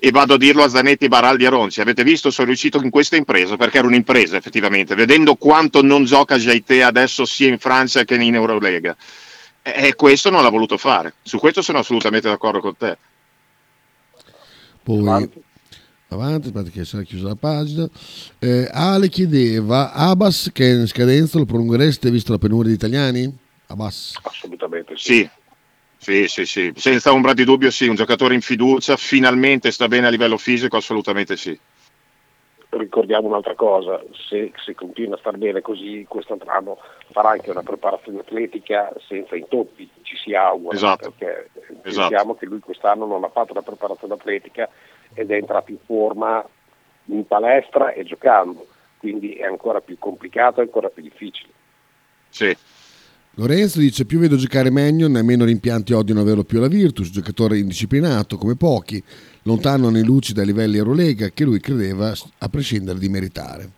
[0.04, 1.80] e vado a dirlo a Zanetti, Baraldi e Ronci.
[1.80, 6.39] Avete visto, sono riuscito in questa impresa, perché era un'impresa effettivamente, vedendo quanto non gioca
[6.39, 8.97] Jaite adesso sia in Francia che in Eurolega.
[9.62, 11.14] E questo non l'ha voluto fare.
[11.22, 12.97] Su questo sono assolutamente d'accordo con te.
[14.82, 15.30] Poi
[16.08, 17.88] avanti, aspetta che sarà chiusa la pagina.
[18.39, 23.32] Eh, Ale chiedeva, Abbas che è in scadenza lo prolunghereste visto la penuria di italiani?
[23.68, 24.16] Abbas.
[24.24, 25.14] Assolutamente Sì.
[25.14, 25.30] Sì,
[26.28, 30.10] sì, sì, senza ombra di dubbio sì, un giocatore in fiducia, finalmente sta bene a
[30.10, 31.58] livello fisico, assolutamente sì.
[32.70, 36.78] Ricordiamo un'altra cosa, se, se continua a star bene così quest'altro anno
[37.12, 41.12] farà anche una preparazione atletica senza intoppi, ci si augura, Esatto.
[41.12, 41.49] perché
[41.84, 42.08] Esatto.
[42.08, 44.70] pensiamo che lui quest'anno non ha fatto la preparazione atletica
[45.14, 46.43] ed è entrato in forma
[47.06, 48.66] in palestra e giocando,
[48.97, 51.52] quindi è ancora più complicato e ancora più difficile.
[52.30, 52.58] Sì.
[53.36, 57.58] Lorenzo dice più vedo giocare Magnon e meno rimpianti odiano averlo più la Virtus, giocatore
[57.58, 59.02] indisciplinato come pochi,
[59.44, 63.70] lontano nei luci dai livelli Eurolega che lui credeva a prescindere di meritare.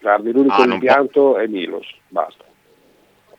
[0.00, 2.44] Guardi, l'unico Ah, rimpianto è Milos, basta.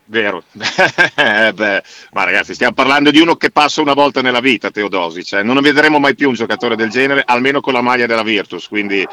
[0.05, 0.43] Vero,
[1.15, 5.23] Eh, beh, ma ragazzi, stiamo parlando di uno che passa una volta nella vita, Teodosi.
[5.23, 8.67] Cioè, non vedremo mai più un giocatore del genere, almeno con la maglia della Virtus.
[8.67, 9.07] Quindi,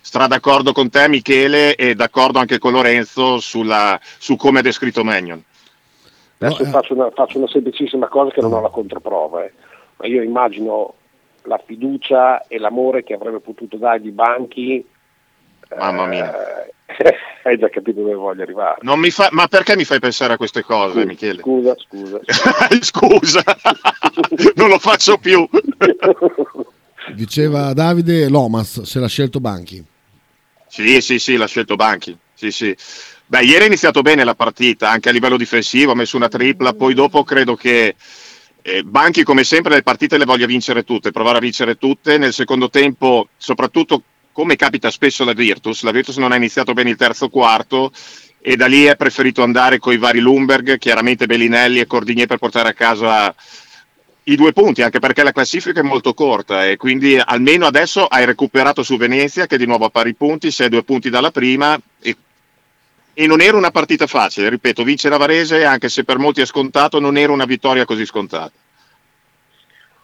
[0.00, 5.02] stra d'accordo con te, Michele, e d'accordo anche con Lorenzo sulla- su come ha descritto
[5.04, 5.42] Magnon.
[6.46, 9.52] Adesso faccio, una, faccio una semplicissima cosa che non ho la controprova, eh.
[9.96, 10.94] ma io immagino
[11.44, 14.84] la fiducia e l'amore che avrebbe potuto dargli Banchi.
[15.76, 16.66] Mamma mia.
[16.66, 16.72] eh,
[17.44, 18.78] hai già capito dove voglio arrivare.
[18.82, 21.40] Non mi fa- ma perché mi fai pensare a queste cose, Michele?
[21.40, 22.20] Scusa, scusa.
[22.80, 23.42] Scusa,
[24.56, 25.48] non lo faccio più.
[27.14, 29.84] Diceva Davide Lomas se l'ha scelto Banchi.
[30.68, 32.16] Sì, sì, sì, l'ha scelto Banchi.
[32.42, 32.76] Sì, sì.
[33.26, 36.72] Beh, ieri è iniziato bene la partita, anche a livello difensivo, ha messo una tripla,
[36.72, 37.94] poi dopo credo che
[38.62, 42.18] eh, Banchi come sempre le partite le voglia vincere tutte, provare a vincere tutte.
[42.18, 46.90] Nel secondo tempo, soprattutto come capita spesso alla Virtus, la Virtus non ha iniziato bene
[46.90, 47.92] il terzo quarto
[48.40, 52.38] e da lì è preferito andare con i vari Lumberg, chiaramente Bellinelli e Cordigné per
[52.38, 53.32] portare a casa
[54.24, 58.24] i due punti, anche perché la classifica è molto corta e quindi almeno adesso hai
[58.24, 62.16] recuperato su Venezia che di nuovo a pari punti, sei due punti dalla prima e,
[63.14, 66.46] e non era una partita facile, ripeto, vincere a Varese anche se per molti è
[66.46, 68.52] scontato non era una vittoria così scontata.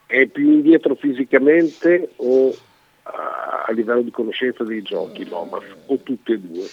[0.06, 2.56] È più indietro fisicamente o
[3.10, 6.68] a livello di conoscenza dei giochi Lomas, o tutte e due?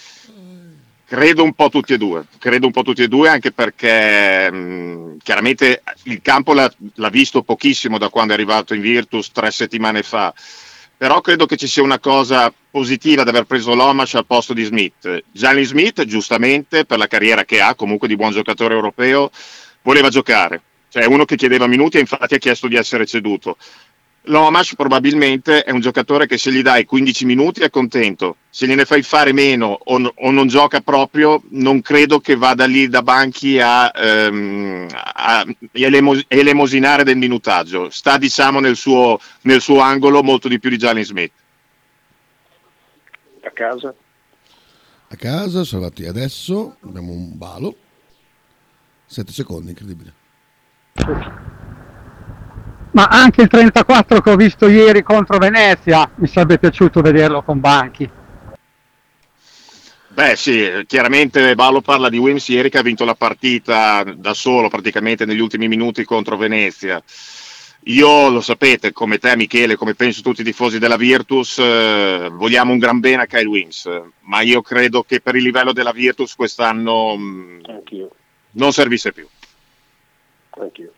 [1.08, 5.18] Credo un po' tutti e due, credo un po' tutti e due anche perché mh,
[5.22, 10.02] chiaramente il campo l'ha, l'ha visto pochissimo da quando è arrivato in Virtus tre settimane
[10.02, 10.34] fa,
[10.98, 14.64] però credo che ci sia una cosa positiva di aver preso Lomash al posto di
[14.64, 15.24] Smith.
[15.32, 19.30] Gianni Smith, giustamente, per la carriera che ha, comunque di buon giocatore europeo,
[19.82, 23.58] voleva giocare, cioè uno che chiedeva minuti e infatti ha chiesto di essere ceduto.
[24.28, 28.86] Lomash probabilmente è un giocatore che se gli dai 15 minuti è contento, se gliene
[28.86, 33.02] fai fare meno o, n- o non gioca proprio, non credo che vada lì da
[33.02, 37.90] banchi a, ehm, a elemos- elemosinare del minutaggio.
[37.90, 41.32] Sta diciamo nel suo, nel suo angolo molto di più di Jalen Smith.
[43.44, 43.94] A casa?
[45.08, 47.76] A casa, sono arrivati adesso, abbiamo un balo.
[49.06, 50.14] 7 secondi, incredibile.
[52.96, 57.60] Ma anche il 34 che ho visto ieri contro Venezia mi sarebbe piaciuto vederlo con
[57.60, 58.10] Banchi.
[60.08, 64.70] Beh sì, chiaramente Ballo parla di Wims ieri che ha vinto la partita da solo
[64.70, 67.04] praticamente negli ultimi minuti contro Venezia.
[67.88, 72.72] Io lo sapete, come te Michele, come penso tutti i tifosi della Virtus, eh, vogliamo
[72.72, 73.90] un gran bene a Kyle Wims,
[74.22, 78.10] ma io credo che per il livello della Virtus quest'anno mh, Anch'io,
[78.52, 79.28] non servisse più.
[80.58, 80.94] anch'io.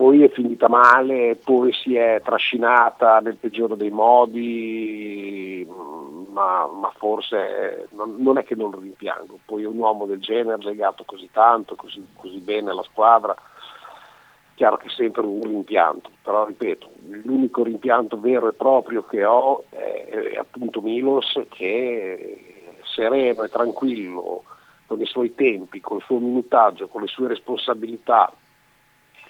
[0.00, 6.90] Poi è finita male, poi si è trascinata nel peggiore dei modi, mm, ma, ma
[6.96, 7.36] forse
[7.82, 9.40] eh, non, non è che non lo rimpiango.
[9.44, 13.36] Poi un uomo del genere legato così tanto, così, così bene alla squadra,
[14.54, 16.92] chiaro che è sempre un rimpianto, però ripeto,
[17.24, 24.44] l'unico rimpianto vero e proprio che ho è, è appunto Milos che sereno e tranquillo
[24.86, 28.32] con i suoi tempi, col suo minutaggio, con le sue responsabilità,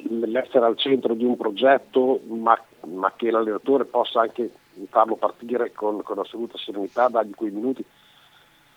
[0.09, 4.51] l'essere al centro di un progetto, ma, ma che l'allenatore possa anche
[4.89, 7.85] farlo partire con, con assoluta serenità, dargli quei minuti,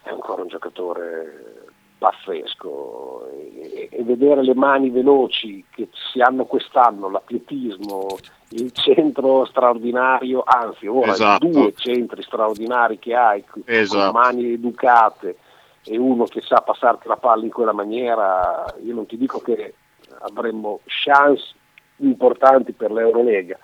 [0.03, 1.65] è ancora un giocatore
[1.97, 8.17] pazzesco e, e vedere le mani veloci che si hanno quest'anno, l'atletismo,
[8.49, 11.47] il centro straordinario, anzi ora Esatto.
[11.47, 14.11] due centri straordinari che hai con Esatto.
[14.11, 15.37] mani educate
[15.85, 19.73] e uno che sa passarti la palla in quella maniera, io non ti dico che
[20.21, 21.53] avremmo chance
[21.97, 23.57] importanti per l'Eurolega,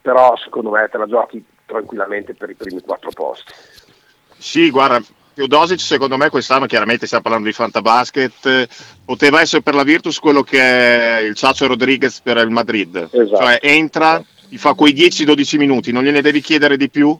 [0.00, 3.52] però secondo me te la giochi tranquillamente per i primi quattro posti.
[4.38, 5.02] Sì, guarda,
[5.34, 8.68] Teodosic secondo me quest'anno, chiaramente stiamo parlando di Fantabasket,
[9.04, 13.08] poteva essere per la Virtus quello che è il Ciaccio Rodriguez per il Madrid.
[13.10, 13.36] Esatto.
[13.36, 17.18] Cioè entra, ti fa quei 10-12 minuti, non gliene devi chiedere di più,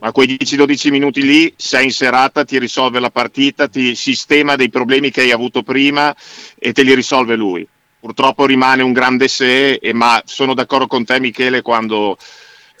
[0.00, 4.70] ma quei 10-12 minuti lì sei in serata, ti risolve la partita, ti sistema dei
[4.70, 6.14] problemi che hai avuto prima
[6.56, 7.66] e te li risolve lui.
[8.00, 12.16] Purtroppo rimane un grande se, e- ma sono d'accordo con te Michele quando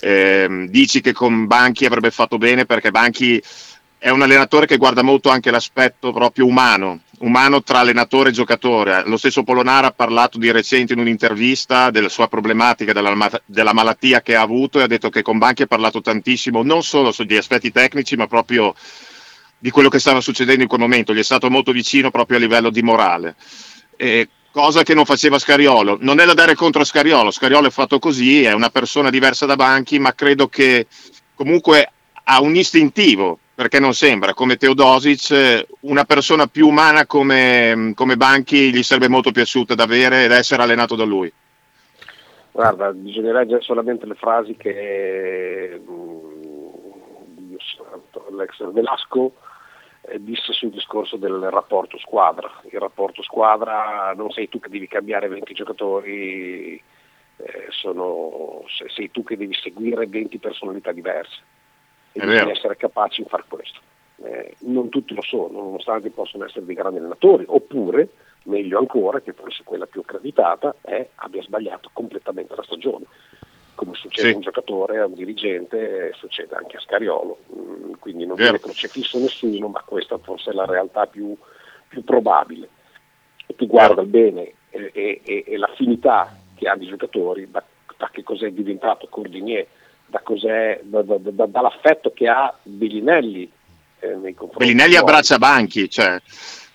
[0.00, 3.42] ehm, dici che con Banchi avrebbe fatto bene perché Banchi
[3.98, 9.02] è un allenatore che guarda molto anche l'aspetto proprio umano, umano tra allenatore e giocatore.
[9.06, 14.20] Lo stesso Polonara ha parlato di recente in un'intervista della sua problematica, della, della malattia
[14.20, 17.36] che ha avuto e ha detto che con Banchi ha parlato tantissimo non solo sugli
[17.36, 18.74] aspetti tecnici ma proprio
[19.58, 22.40] di quello che stava succedendo in quel momento, gli è stato molto vicino proprio a
[22.40, 23.34] livello di morale.
[23.96, 25.98] E cosa che non faceva Scariolo.
[26.00, 29.56] Non è da dare contro Scariolo, Scariolo è fatto così, è una persona diversa da
[29.56, 30.86] Banchi, ma credo che
[31.34, 31.92] comunque
[32.24, 38.70] ha un istintivo, perché non sembra, come Teodosic, una persona più umana come, come Banchi
[38.72, 41.32] gli sarebbe molto piaciuta da avere ed essere allenato da lui.
[42.52, 45.82] Guarda, bisogna leggere solamente le frasi che
[47.34, 47.58] Dio
[48.30, 49.32] l'ex Velasco
[50.02, 52.48] eh, disse sul discorso del rapporto squadra.
[52.70, 56.80] Il rapporto squadra non sei tu che devi cambiare 20 giocatori,
[57.38, 61.40] eh, sono, se- sei tu che devi seguire 20 personalità diverse
[62.12, 63.80] e bisogna essere capaci di fare questo.
[64.24, 68.08] Eh, non tutti lo sono, nonostante possono essere dei grandi allenatori, oppure,
[68.44, 73.04] meglio ancora, che forse quella più accreditata, è abbia sbagliato completamente la stagione
[73.74, 74.32] come succede Sì.
[74.32, 77.38] a un giocatore, a un dirigente, eh, succede anche a Scariolo.
[77.56, 81.36] Mm, quindi non viene crocifisso nessuno, ma questa forse è la realtà più,
[81.86, 82.68] più probabile.
[83.46, 87.62] E tu guarda il bene e, e- e- e l'affinità che hanno i giocatori, da,
[87.96, 89.64] da che cos'è diventato Cordinier,
[90.08, 93.50] da cos'è, da- da- da- dall'affetto che ha Bellinelli
[94.00, 96.20] eh, nei confronti Bellinelli abbraccia Banchi, cioè,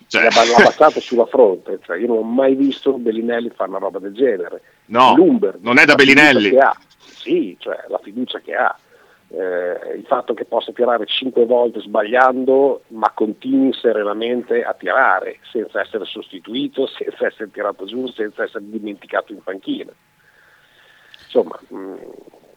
[0.06, 3.98] cioè- L'ha abbassato sulla fronte, cioè, io non ho mai visto Bellinelli fare una roba
[3.98, 4.62] del genere.
[4.86, 6.56] No, L'Umber, non è da Bellinelli.
[7.00, 8.76] Sì, cioè la fiducia che ha.
[9.28, 15.80] Eh, il fatto che possa tirare cinque volte sbagliando, ma continui serenamente a tirare, senza
[15.80, 19.90] essere sostituito, senza essere tirato giù, senza essere dimenticato in panchina.
[21.24, 21.94] Insomma, mh,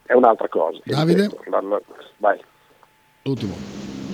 [0.07, 0.79] è un'altra cosa.
[0.83, 1.23] Davide?
[1.23, 1.81] Ripeto, la- la-
[2.17, 2.39] vai.
[3.23, 3.55] Ultimo.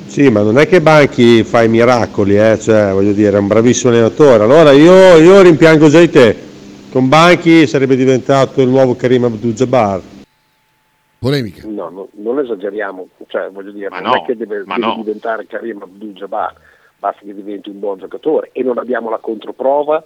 [0.08, 3.48] Sì, ma non è che Banchi fa i miracoli, eh, cioè, voglio dire, è un
[3.48, 4.44] bravissimo allenatore.
[4.44, 6.36] Allora io, io rimpiango già di te.
[6.92, 10.02] Con Banchi sarebbe diventato il nuovo Karim Abdul-Jabbar.
[11.20, 11.66] Polemica.
[11.68, 14.96] No, no, non esageriamo, cioè voglio dire, Ma non no, è che deve, deve no.
[14.98, 16.54] diventare Karim Abdul-Jabbar,
[17.00, 20.04] basta che diventi un buon giocatore e non abbiamo la controprova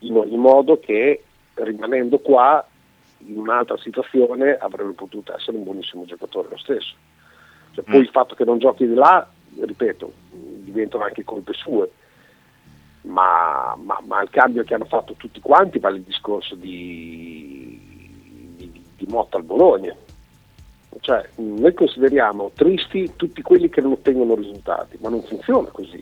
[0.00, 1.22] in ogni modo che
[1.54, 2.64] rimanendo qua
[3.26, 6.94] in un'altra situazione avrebbe potuto essere un buonissimo giocatore lo stesso.
[7.72, 8.02] Cioè, poi Mm.
[8.02, 9.26] il fatto che non giochi di là,
[9.60, 11.90] ripeto, diventano anche colpe sue.
[13.02, 17.80] Ma, ma- ma il cambio che hanno fatto tutti quanti vale il discorso di,
[18.56, 19.94] di, di Motta al Bologna.
[21.00, 26.00] Cioè, noi consideriamo tristi tutti quelli che non ottengono risultati, ma non funziona così.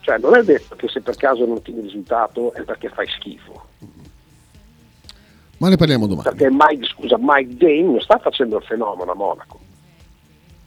[0.00, 3.66] Cioè, non è detto che se per caso non ottieni risultato è perché fai schifo.
[5.58, 6.28] Ma ne parliamo domani.
[6.28, 9.58] Perché Mike, scusa, Mike James non sta facendo il fenomeno a Monaco.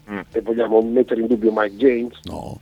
[0.09, 0.19] Mm.
[0.31, 2.19] E vogliamo mettere in dubbio Mike James?
[2.23, 2.59] No.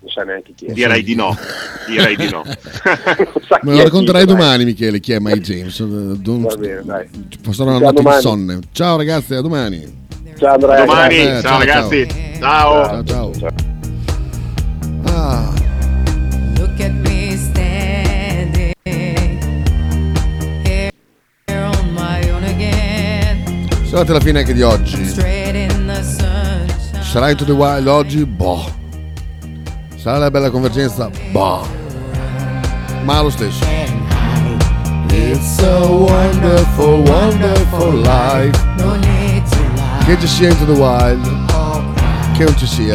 [0.00, 0.72] Non sa neanche chi è.
[0.72, 1.36] Direi di no,
[1.86, 2.42] direi di no.
[3.62, 5.78] Me lo racconterai domani, Michele, chi è Mike James.
[5.78, 5.84] Eh,
[6.18, 7.08] don- Va bene, dai.
[7.52, 8.16] Ciao, notte domani.
[8.16, 8.58] insonne.
[8.72, 10.00] Ciao ragazzi, a domani.
[10.36, 10.84] Ciao Andrea.
[10.84, 12.08] Domani, Eh, ciao, ragazzi,
[12.40, 12.84] ciao.
[12.84, 13.30] Ciao, ciao.
[13.44, 13.70] Ah,
[23.92, 24.96] siamo alla fine anche di oggi.
[24.96, 25.08] In.
[27.02, 28.24] Ci sarà Into the Wild oggi?
[28.24, 28.64] Boh.
[29.96, 31.10] Sarà la bella convergenza?
[31.30, 31.66] Boh.
[33.04, 33.62] Ma lo stesso.
[35.10, 38.02] It's a wonderful, wonderful.
[40.06, 41.28] Che ci sia Into the Wild,
[42.32, 42.94] che non ci sia.